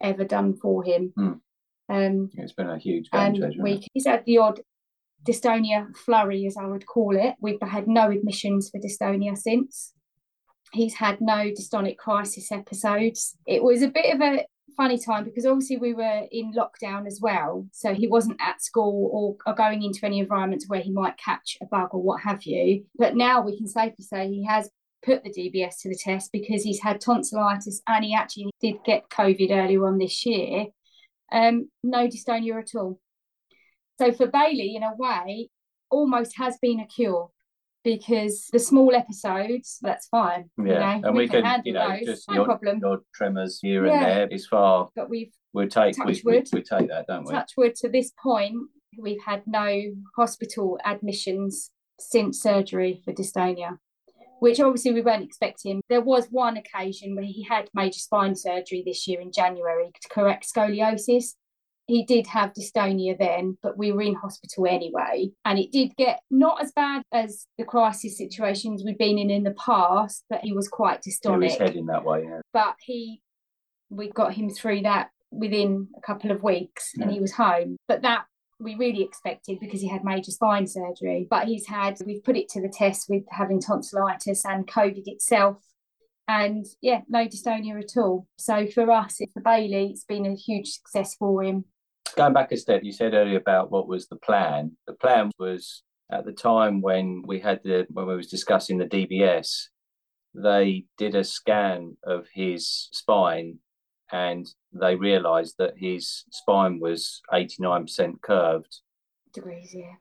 [0.00, 1.12] ever done for him.
[1.18, 1.40] Mm.
[1.88, 3.62] Um, it's been a huge game changer.
[3.62, 4.60] we he's had the odd
[5.26, 7.34] dystonia flurry, as I would call it.
[7.40, 9.92] We've had no admissions for dystonia since.
[10.72, 13.36] He's had no dystonic crisis episodes.
[13.46, 17.18] It was a bit of a funny time because obviously we were in lockdown as
[17.20, 17.66] well.
[17.72, 21.56] So he wasn't at school or, or going into any environments where he might catch
[21.62, 22.84] a bug or what have you.
[22.98, 24.68] But now we can safely say he has
[25.06, 29.08] put the DBS to the test because he's had tonsillitis and he actually did get
[29.08, 30.66] COVID earlier on this year.
[31.32, 33.00] Um, no dystonia at all.
[33.98, 35.48] So for Bailey, in a way,
[35.90, 37.30] almost has been a cure
[37.84, 40.50] because the small episodes, that's fine.
[40.58, 40.64] yeah,
[40.96, 42.80] you know, and we, can, handle you know, those, just no odd, problem.
[42.84, 43.92] odd tremors here Yeah.
[43.94, 44.88] and there is far.
[44.96, 47.32] But we've We take we, we, we take that, don't we?
[47.32, 48.56] touch wood to this point,
[48.98, 49.80] we've had no
[50.16, 53.78] hospital admissions since surgery for dystonia,
[54.40, 55.80] which obviously we weren't expecting.
[55.88, 60.08] There was one occasion where he had major spine surgery this year in January to
[60.08, 61.34] correct scoliosis.
[61.86, 65.30] he did have dystonia then, but we were in hospital anyway.
[65.44, 69.44] And it did get not as bad as the crisis situations we've been in in
[69.44, 71.42] the past, but he was quite dystonic.
[71.42, 72.40] He was heading that way, yeah.
[72.52, 73.22] But he,
[73.88, 77.76] we got him through that within a couple of weeks and he was home.
[77.86, 78.24] But that
[78.58, 81.26] we really expected because he had major spine surgery.
[81.28, 85.58] But he's had, we've put it to the test with having tonsillitis and COVID itself.
[86.28, 88.26] And yeah, no dystonia at all.
[88.36, 91.64] So for us, for Bailey, it's been a huge success for him.
[92.16, 94.76] Going back a step, you said earlier about what was the plan.
[94.86, 98.86] The plan was at the time when we had the when we was discussing the
[98.86, 99.66] DBS,
[100.34, 103.58] they did a scan of his spine
[104.12, 104.46] and
[104.80, 108.80] they realized that his spine was 89% curved.
[109.32, 109.94] Degrees yeah.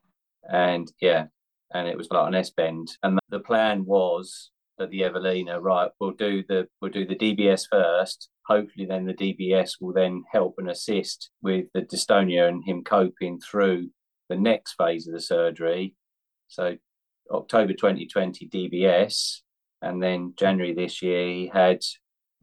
[0.49, 1.25] And yeah
[1.73, 2.89] and it was like an s bend.
[3.03, 7.67] And the plan was that the evelina right we'll do the we'll do the dbs
[7.71, 8.29] first.
[8.47, 13.39] Hopefully then the dbs will then help and assist with the dystonia and him coping
[13.39, 13.89] through
[14.29, 15.95] the next phase of the surgery.
[16.47, 16.77] So
[17.31, 19.39] october 2020 dbs
[19.81, 21.79] and then january this year he had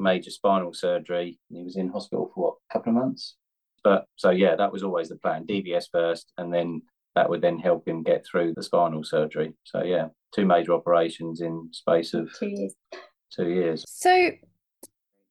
[0.03, 1.39] major spinal surgery.
[1.51, 3.37] He was in hospital for what, a couple of months?
[3.85, 5.47] But so yeah, that was always the plan.
[5.47, 6.83] DBS first, and then
[7.15, 9.55] that would then help him get through the spinal surgery.
[9.65, 12.75] So yeah, two major operations in space of two years.
[13.35, 13.85] Two years.
[13.89, 14.31] So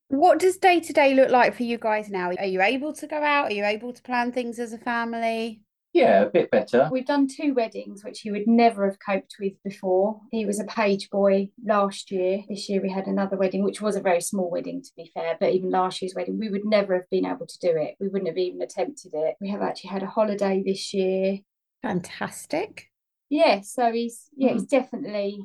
[0.07, 2.31] what does day to day look like for you guys now?
[2.37, 3.45] Are you able to go out?
[3.45, 5.61] Are you able to plan things as a family?
[5.93, 6.87] Yeah, a bit better.
[6.89, 10.21] We've done two weddings, which he would never have coped with before.
[10.31, 12.43] He was a page boy last year.
[12.47, 15.35] This year we had another wedding, which was a very small wedding, to be fair.
[15.37, 17.95] But even last year's wedding, we would never have been able to do it.
[17.99, 19.35] We wouldn't have even attempted it.
[19.41, 21.39] We have actually had a holiday this year.
[21.81, 22.87] Fantastic.
[23.29, 24.53] Yeah, so he's yeah, mm.
[24.53, 25.41] he's definitely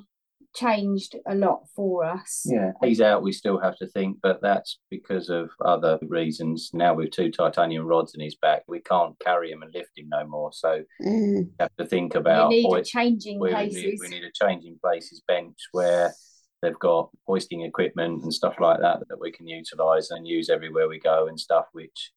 [0.57, 2.43] changed a lot for us.
[2.45, 3.23] Yeah, he's out.
[3.23, 6.71] We still have to think, but that's because of other reasons.
[6.73, 10.09] Now with two titanium rods in his back, we can't carry him and lift him
[10.09, 10.53] no more.
[10.53, 11.45] So mm.
[11.45, 13.77] we have to think about we need a changing we, places.
[13.77, 16.15] We need, we need a changing places bench where
[16.63, 20.89] they've got hoisting equipment and stuff like that that we can utilize and use everywhere
[20.89, 22.13] we go and stuff which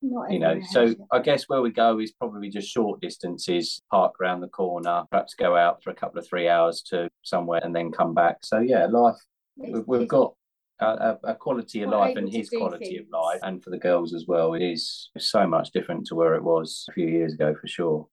[0.00, 4.14] not you know, so I guess where we go is probably just short distances, park
[4.20, 7.74] around the corner, perhaps go out for a couple of three hours to somewhere and
[7.74, 8.38] then come back.
[8.42, 9.16] So yeah, life
[9.56, 10.34] we've, we've got
[10.80, 13.00] a, a, quality of life and his quality things.
[13.00, 14.54] of life, and for the girls as well.
[14.54, 18.06] It is so much different to where it was a few years ago for sure.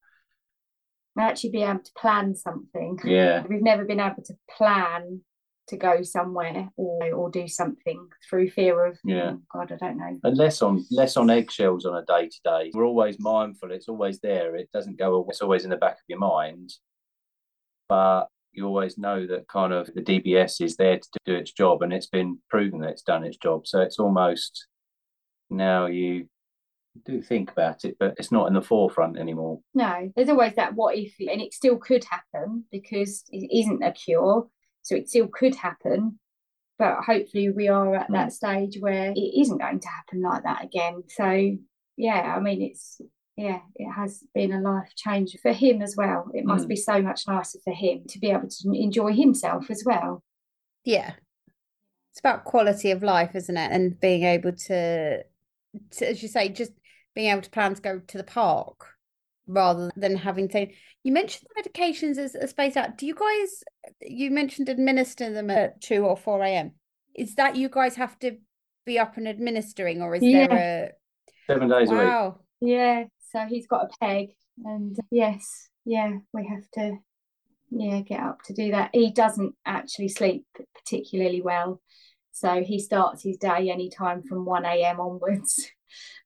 [1.17, 2.99] Actually, be able to plan something.
[3.03, 5.21] Yeah, we've never been able to plan
[5.67, 9.33] to go somewhere or or do something through fear of yeah.
[9.33, 10.17] oh god i don't know.
[10.23, 13.89] And less on less on eggshells on a day to day we're always mindful it's
[13.89, 16.71] always there it doesn't go away it's always in the back of your mind.
[17.87, 21.81] But you always know that kind of the dbs is there to do its job
[21.81, 23.67] and it's been proven that it's done its job.
[23.67, 24.67] So it's almost
[25.49, 26.27] now you
[27.03, 29.59] do think about it, but it's not in the forefront anymore.
[29.73, 33.91] No, there's always that what if, and it still could happen because it isn't a
[33.91, 34.47] cure.
[34.85, 36.19] So it still could happen,
[36.77, 38.31] but hopefully we are at that mm.
[38.31, 41.01] stage where it isn't going to happen like that again.
[41.07, 41.57] So
[41.97, 43.01] yeah, I mean it's
[43.35, 46.29] yeah, it has been a life change for him as well.
[46.35, 46.69] It must mm.
[46.69, 50.23] be so much nicer for him to be able to enjoy himself as well.
[50.83, 51.13] Yeah.
[52.11, 53.71] It's about quality of life, isn't it?
[53.71, 56.71] And being able to, to as you say, just
[57.15, 58.94] being able to plan to go to the park
[59.47, 60.67] rather than having to
[61.03, 62.97] you mentioned the medications as, a spaced out.
[62.97, 63.63] Do you guys
[64.01, 66.71] you mentioned administer them at 2 or 4 a.m
[67.15, 68.37] is that you guys have to
[68.85, 70.47] be up and administering or is yeah.
[70.47, 70.93] there
[71.47, 71.95] a seven days wow.
[71.95, 72.09] a week.
[72.09, 74.29] Oh yeah so he's got a peg
[74.63, 76.97] and yes yeah we have to
[77.71, 78.91] yeah get up to do that.
[78.93, 81.81] He doesn't actually sleep particularly well
[82.31, 85.69] so he starts his day anytime from 1 a.m onwards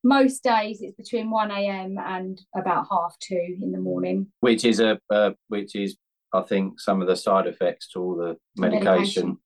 [0.04, 1.98] most days it's between 1 a.m.
[1.98, 4.28] and about half two in the morning.
[4.40, 5.98] Which is a uh, which is
[6.34, 9.38] I think some of the side effects to all the medication, medication.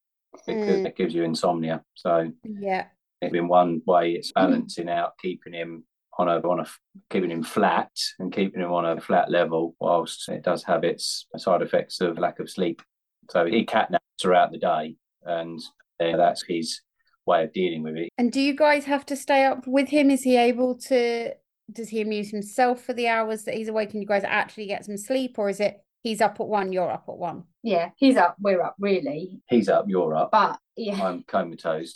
[0.45, 0.85] because mm.
[0.85, 1.83] it gives you insomnia.
[1.93, 2.87] So yeah,
[3.21, 4.97] in one way it's balancing mm.
[4.97, 5.85] out, keeping him
[6.19, 6.65] on a on a
[7.09, 11.27] keeping him flat and keeping him on a flat level, whilst it does have its
[11.37, 12.81] side effects of lack of sleep.
[13.29, 15.61] So he catnaps throughout the day, and
[15.99, 16.81] that's his
[17.25, 18.09] way of dealing with it.
[18.17, 20.09] And do you guys have to stay up with him?
[20.09, 21.33] Is he able to?
[21.71, 24.85] Does he amuse himself for the hours that he's awake, and you guys actually get
[24.85, 27.43] some sleep, or is it he's up at one, you're up at one?
[27.63, 29.41] Yeah, he's up, we're up, really.
[29.47, 30.31] He's up, you're up.
[30.31, 31.93] But yeah, I'm comatose.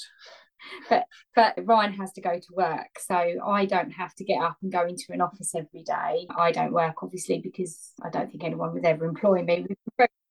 [0.89, 1.05] but
[1.35, 4.71] but Ryan has to go to work, so I don't have to get up and
[4.71, 6.27] go into an office every day.
[6.35, 9.67] I don't work obviously because I don't think anyone would ever employ me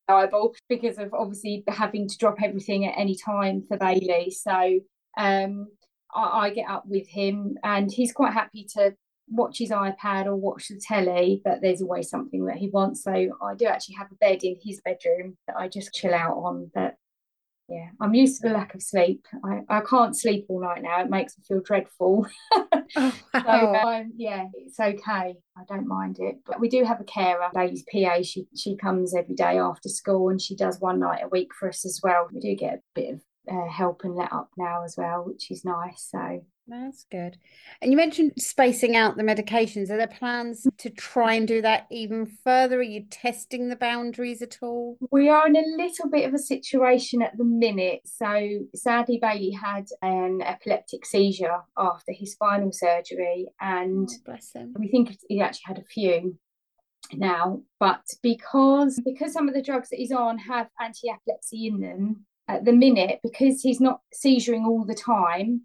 [0.09, 4.31] reliable because of obviously having to drop everything at any time for Bailey.
[4.31, 4.81] So
[5.17, 5.69] um,
[6.15, 8.95] I, I, get up with him, and he's quite happy to
[9.29, 13.03] watch his iPad or watch the telly, but there's always something that he wants.
[13.03, 16.37] So I do actually have a bed in his bedroom that I just chill out
[16.37, 16.71] on.
[16.75, 16.95] But
[17.69, 19.27] yeah, I'm used to the lack of sleep.
[19.45, 21.01] I, I can't sleep all night now.
[21.01, 22.27] It makes me feel dreadful.
[22.53, 23.12] Oh, wow.
[23.35, 25.35] so, um, yeah, it's okay.
[25.57, 26.37] I don't mind it.
[26.47, 28.23] But we do have a carer, Bailey's PA.
[28.23, 31.69] She she comes every day after school and she does one night a week for
[31.69, 32.29] us as well.
[32.33, 35.51] We do get a bit of uh, help and let up now as well, which
[35.51, 36.09] is nice.
[36.11, 37.39] So that's good.
[37.81, 39.91] And you mentioned spacing out the medications.
[39.91, 42.79] Are there plans to try and do that even further?
[42.79, 44.97] Are you testing the boundaries at all?
[45.11, 48.01] We are in a little bit of a situation at the minute.
[48.05, 54.75] So, sadly, Bailey had an epileptic seizure after his spinal surgery, and oh, bless him.
[54.79, 56.37] we think he actually had a few
[57.12, 62.27] now but because because some of the drugs that he's on have anti-epilepsy in them
[62.49, 65.61] at the minute because he's not seizuring all the time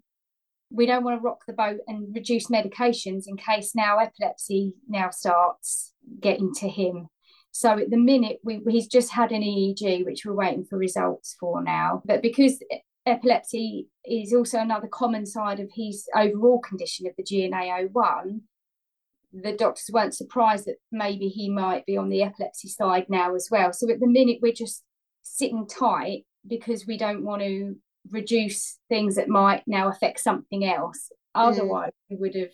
[0.72, 5.10] we don't want to rock the boat and reduce medications in case now epilepsy now
[5.10, 7.08] starts getting to him.
[7.50, 11.36] So at the minute, we, he's just had an EEG, which we're waiting for results
[11.38, 12.02] for now.
[12.06, 12.62] But because
[13.04, 18.40] epilepsy is also another common side of his overall condition of the GNAO1,
[19.34, 23.48] the doctors weren't surprised that maybe he might be on the epilepsy side now as
[23.50, 23.72] well.
[23.72, 24.82] So at the minute, we're just
[25.22, 27.76] sitting tight because we don't want to
[28.10, 31.10] reduce things that might now affect something else.
[31.34, 32.10] Otherwise, mm.
[32.10, 32.50] we would have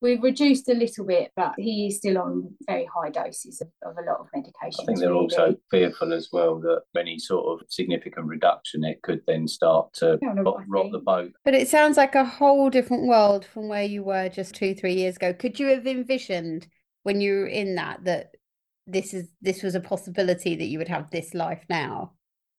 [0.00, 3.96] we've reduced a little bit, but he is still on very high doses of, of
[3.98, 4.80] a lot of medication.
[4.80, 5.24] I think they're really.
[5.24, 10.18] also fearful as well that any sort of significant reduction, it could then start to
[10.22, 11.32] rock, rock the boat.
[11.44, 14.94] But it sounds like a whole different world from where you were just two, three
[14.94, 15.32] years ago.
[15.32, 16.66] Could you have envisioned
[17.02, 18.30] when you were in that that
[18.86, 22.12] this is this was a possibility that you would have this life now?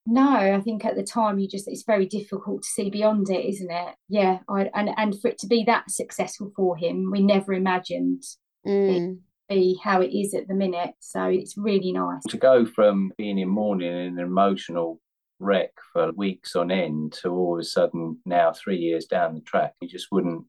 [0.09, 3.45] No i think at the time you just it's very difficult to see beyond it
[3.45, 3.95] isn't it?
[4.07, 8.23] Yeah I, and and for it to be that successful for him we never imagined
[8.65, 9.13] mm.
[9.13, 10.93] it be how it is at the minute.
[10.99, 12.21] So it's really nice.
[12.29, 15.01] To go from being in mourning and an emotional
[15.39, 19.41] wreck for weeks on end to all of a sudden now three years down the
[19.41, 20.43] track you just wouldn't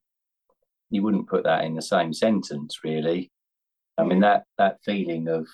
[0.89, 3.31] you wouldn't put that in the same sentence really.
[3.97, 5.47] I mean that that feeling of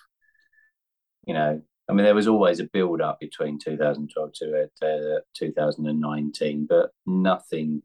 [1.25, 6.65] you know I mean, there was always a build up between 2012 to uh, 2019,
[6.67, 7.81] but nothing.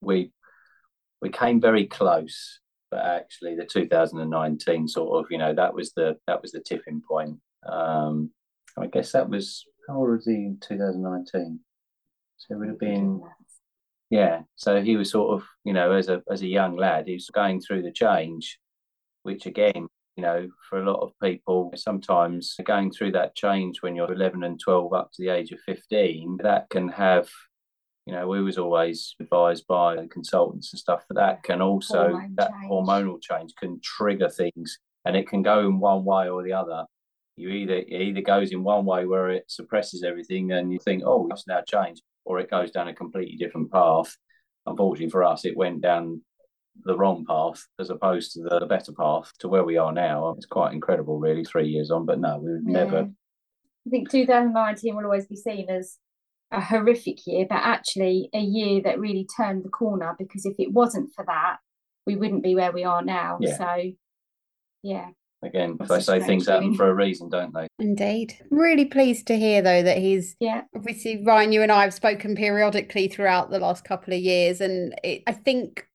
[0.00, 0.32] We
[1.22, 2.60] we came very close,
[2.90, 7.02] but actually, the 2019 sort of, you know, that was the that was the tipping
[7.06, 7.38] point.
[7.66, 8.30] Um,
[8.76, 11.60] I guess that was how old was he in 2019?
[12.38, 13.22] So it would have been,
[14.10, 14.42] yeah.
[14.56, 17.30] So he was sort of, you know, as a as a young lad, he was
[17.30, 18.58] going through the change,
[19.22, 23.94] which again you know, for a lot of people, sometimes going through that change when
[23.94, 27.28] you're 11 and 12 up to the age of 15, that can have,
[28.06, 32.08] you know, we was always advised by the consultants and stuff that that can also,
[32.08, 32.70] Hormone that change.
[32.70, 36.84] hormonal change can trigger things and it can go in one way or the other.
[37.36, 41.02] You either, it either goes in one way where it suppresses everything and you think,
[41.04, 44.16] oh, it's now changed, or it goes down a completely different path.
[44.64, 46.22] Unfortunately for us, it went down
[46.84, 50.34] the wrong path as opposed to the, better path to where we are now.
[50.36, 52.06] It's quite incredible, really, three years on.
[52.06, 52.84] But no, we've yeah.
[52.84, 52.98] never.
[53.86, 55.98] I think 2019 will always be seen as
[56.50, 60.72] a horrific year, but actually a year that really turned the corner because if it
[60.72, 61.58] wasn't for that,
[62.06, 63.38] we wouldn't be where we are now.
[63.40, 63.58] Yeah.
[63.58, 63.92] So,
[64.82, 65.08] yeah.
[65.44, 67.68] Again, if they say things happen for a reason, don't they?
[67.78, 68.38] Indeed.
[68.50, 70.62] Really pleased to hear, though, that he's yeah.
[70.74, 74.98] Obviously, Ryan, you and I have spoken periodically throughout the last couple of years, and
[75.04, 75.86] it, I think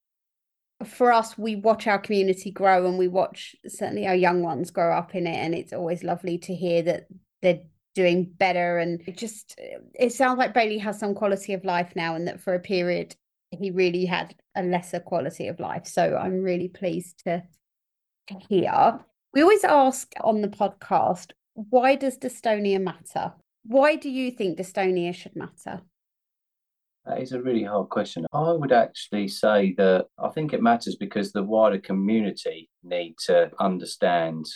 [0.84, 4.92] for us, we watch our community grow and we watch certainly our young ones grow
[4.92, 5.36] up in it.
[5.36, 7.06] And it's always lovely to hear that
[7.40, 7.62] they're
[7.94, 8.78] doing better.
[8.78, 9.58] And it just,
[9.94, 13.14] it sounds like Bailey has some quality of life now, and that for a period,
[13.50, 15.86] he really had a lesser quality of life.
[15.86, 17.42] So I'm really pleased to
[18.48, 19.00] hear.
[19.34, 23.34] We always ask on the podcast, why does dystonia matter?
[23.64, 25.82] Why do you think dystonia should matter?
[27.06, 28.26] That is a really hard question.
[28.32, 33.50] I would actually say that I think it matters because the wider community need to
[33.58, 34.46] understand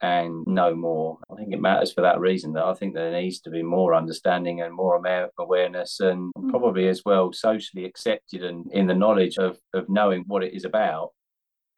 [0.00, 1.18] and know more.
[1.30, 3.94] I think it matters for that reason that I think there needs to be more
[3.94, 5.00] understanding and more
[5.38, 6.50] awareness and mm.
[6.50, 10.64] probably as well socially accepted and in the knowledge of, of knowing what it is
[10.64, 11.12] about.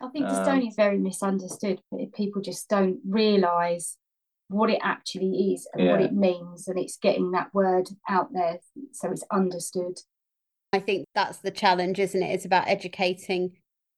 [0.01, 1.81] I think dystonia um, is very misunderstood.
[2.14, 3.97] People just don't realise
[4.49, 5.93] what it actually is and yeah.
[5.93, 8.59] what it means and it's getting that word out there
[8.93, 9.99] so it's understood
[10.72, 12.34] I think that's the challenge, isn't it?
[12.34, 13.52] It's about educating.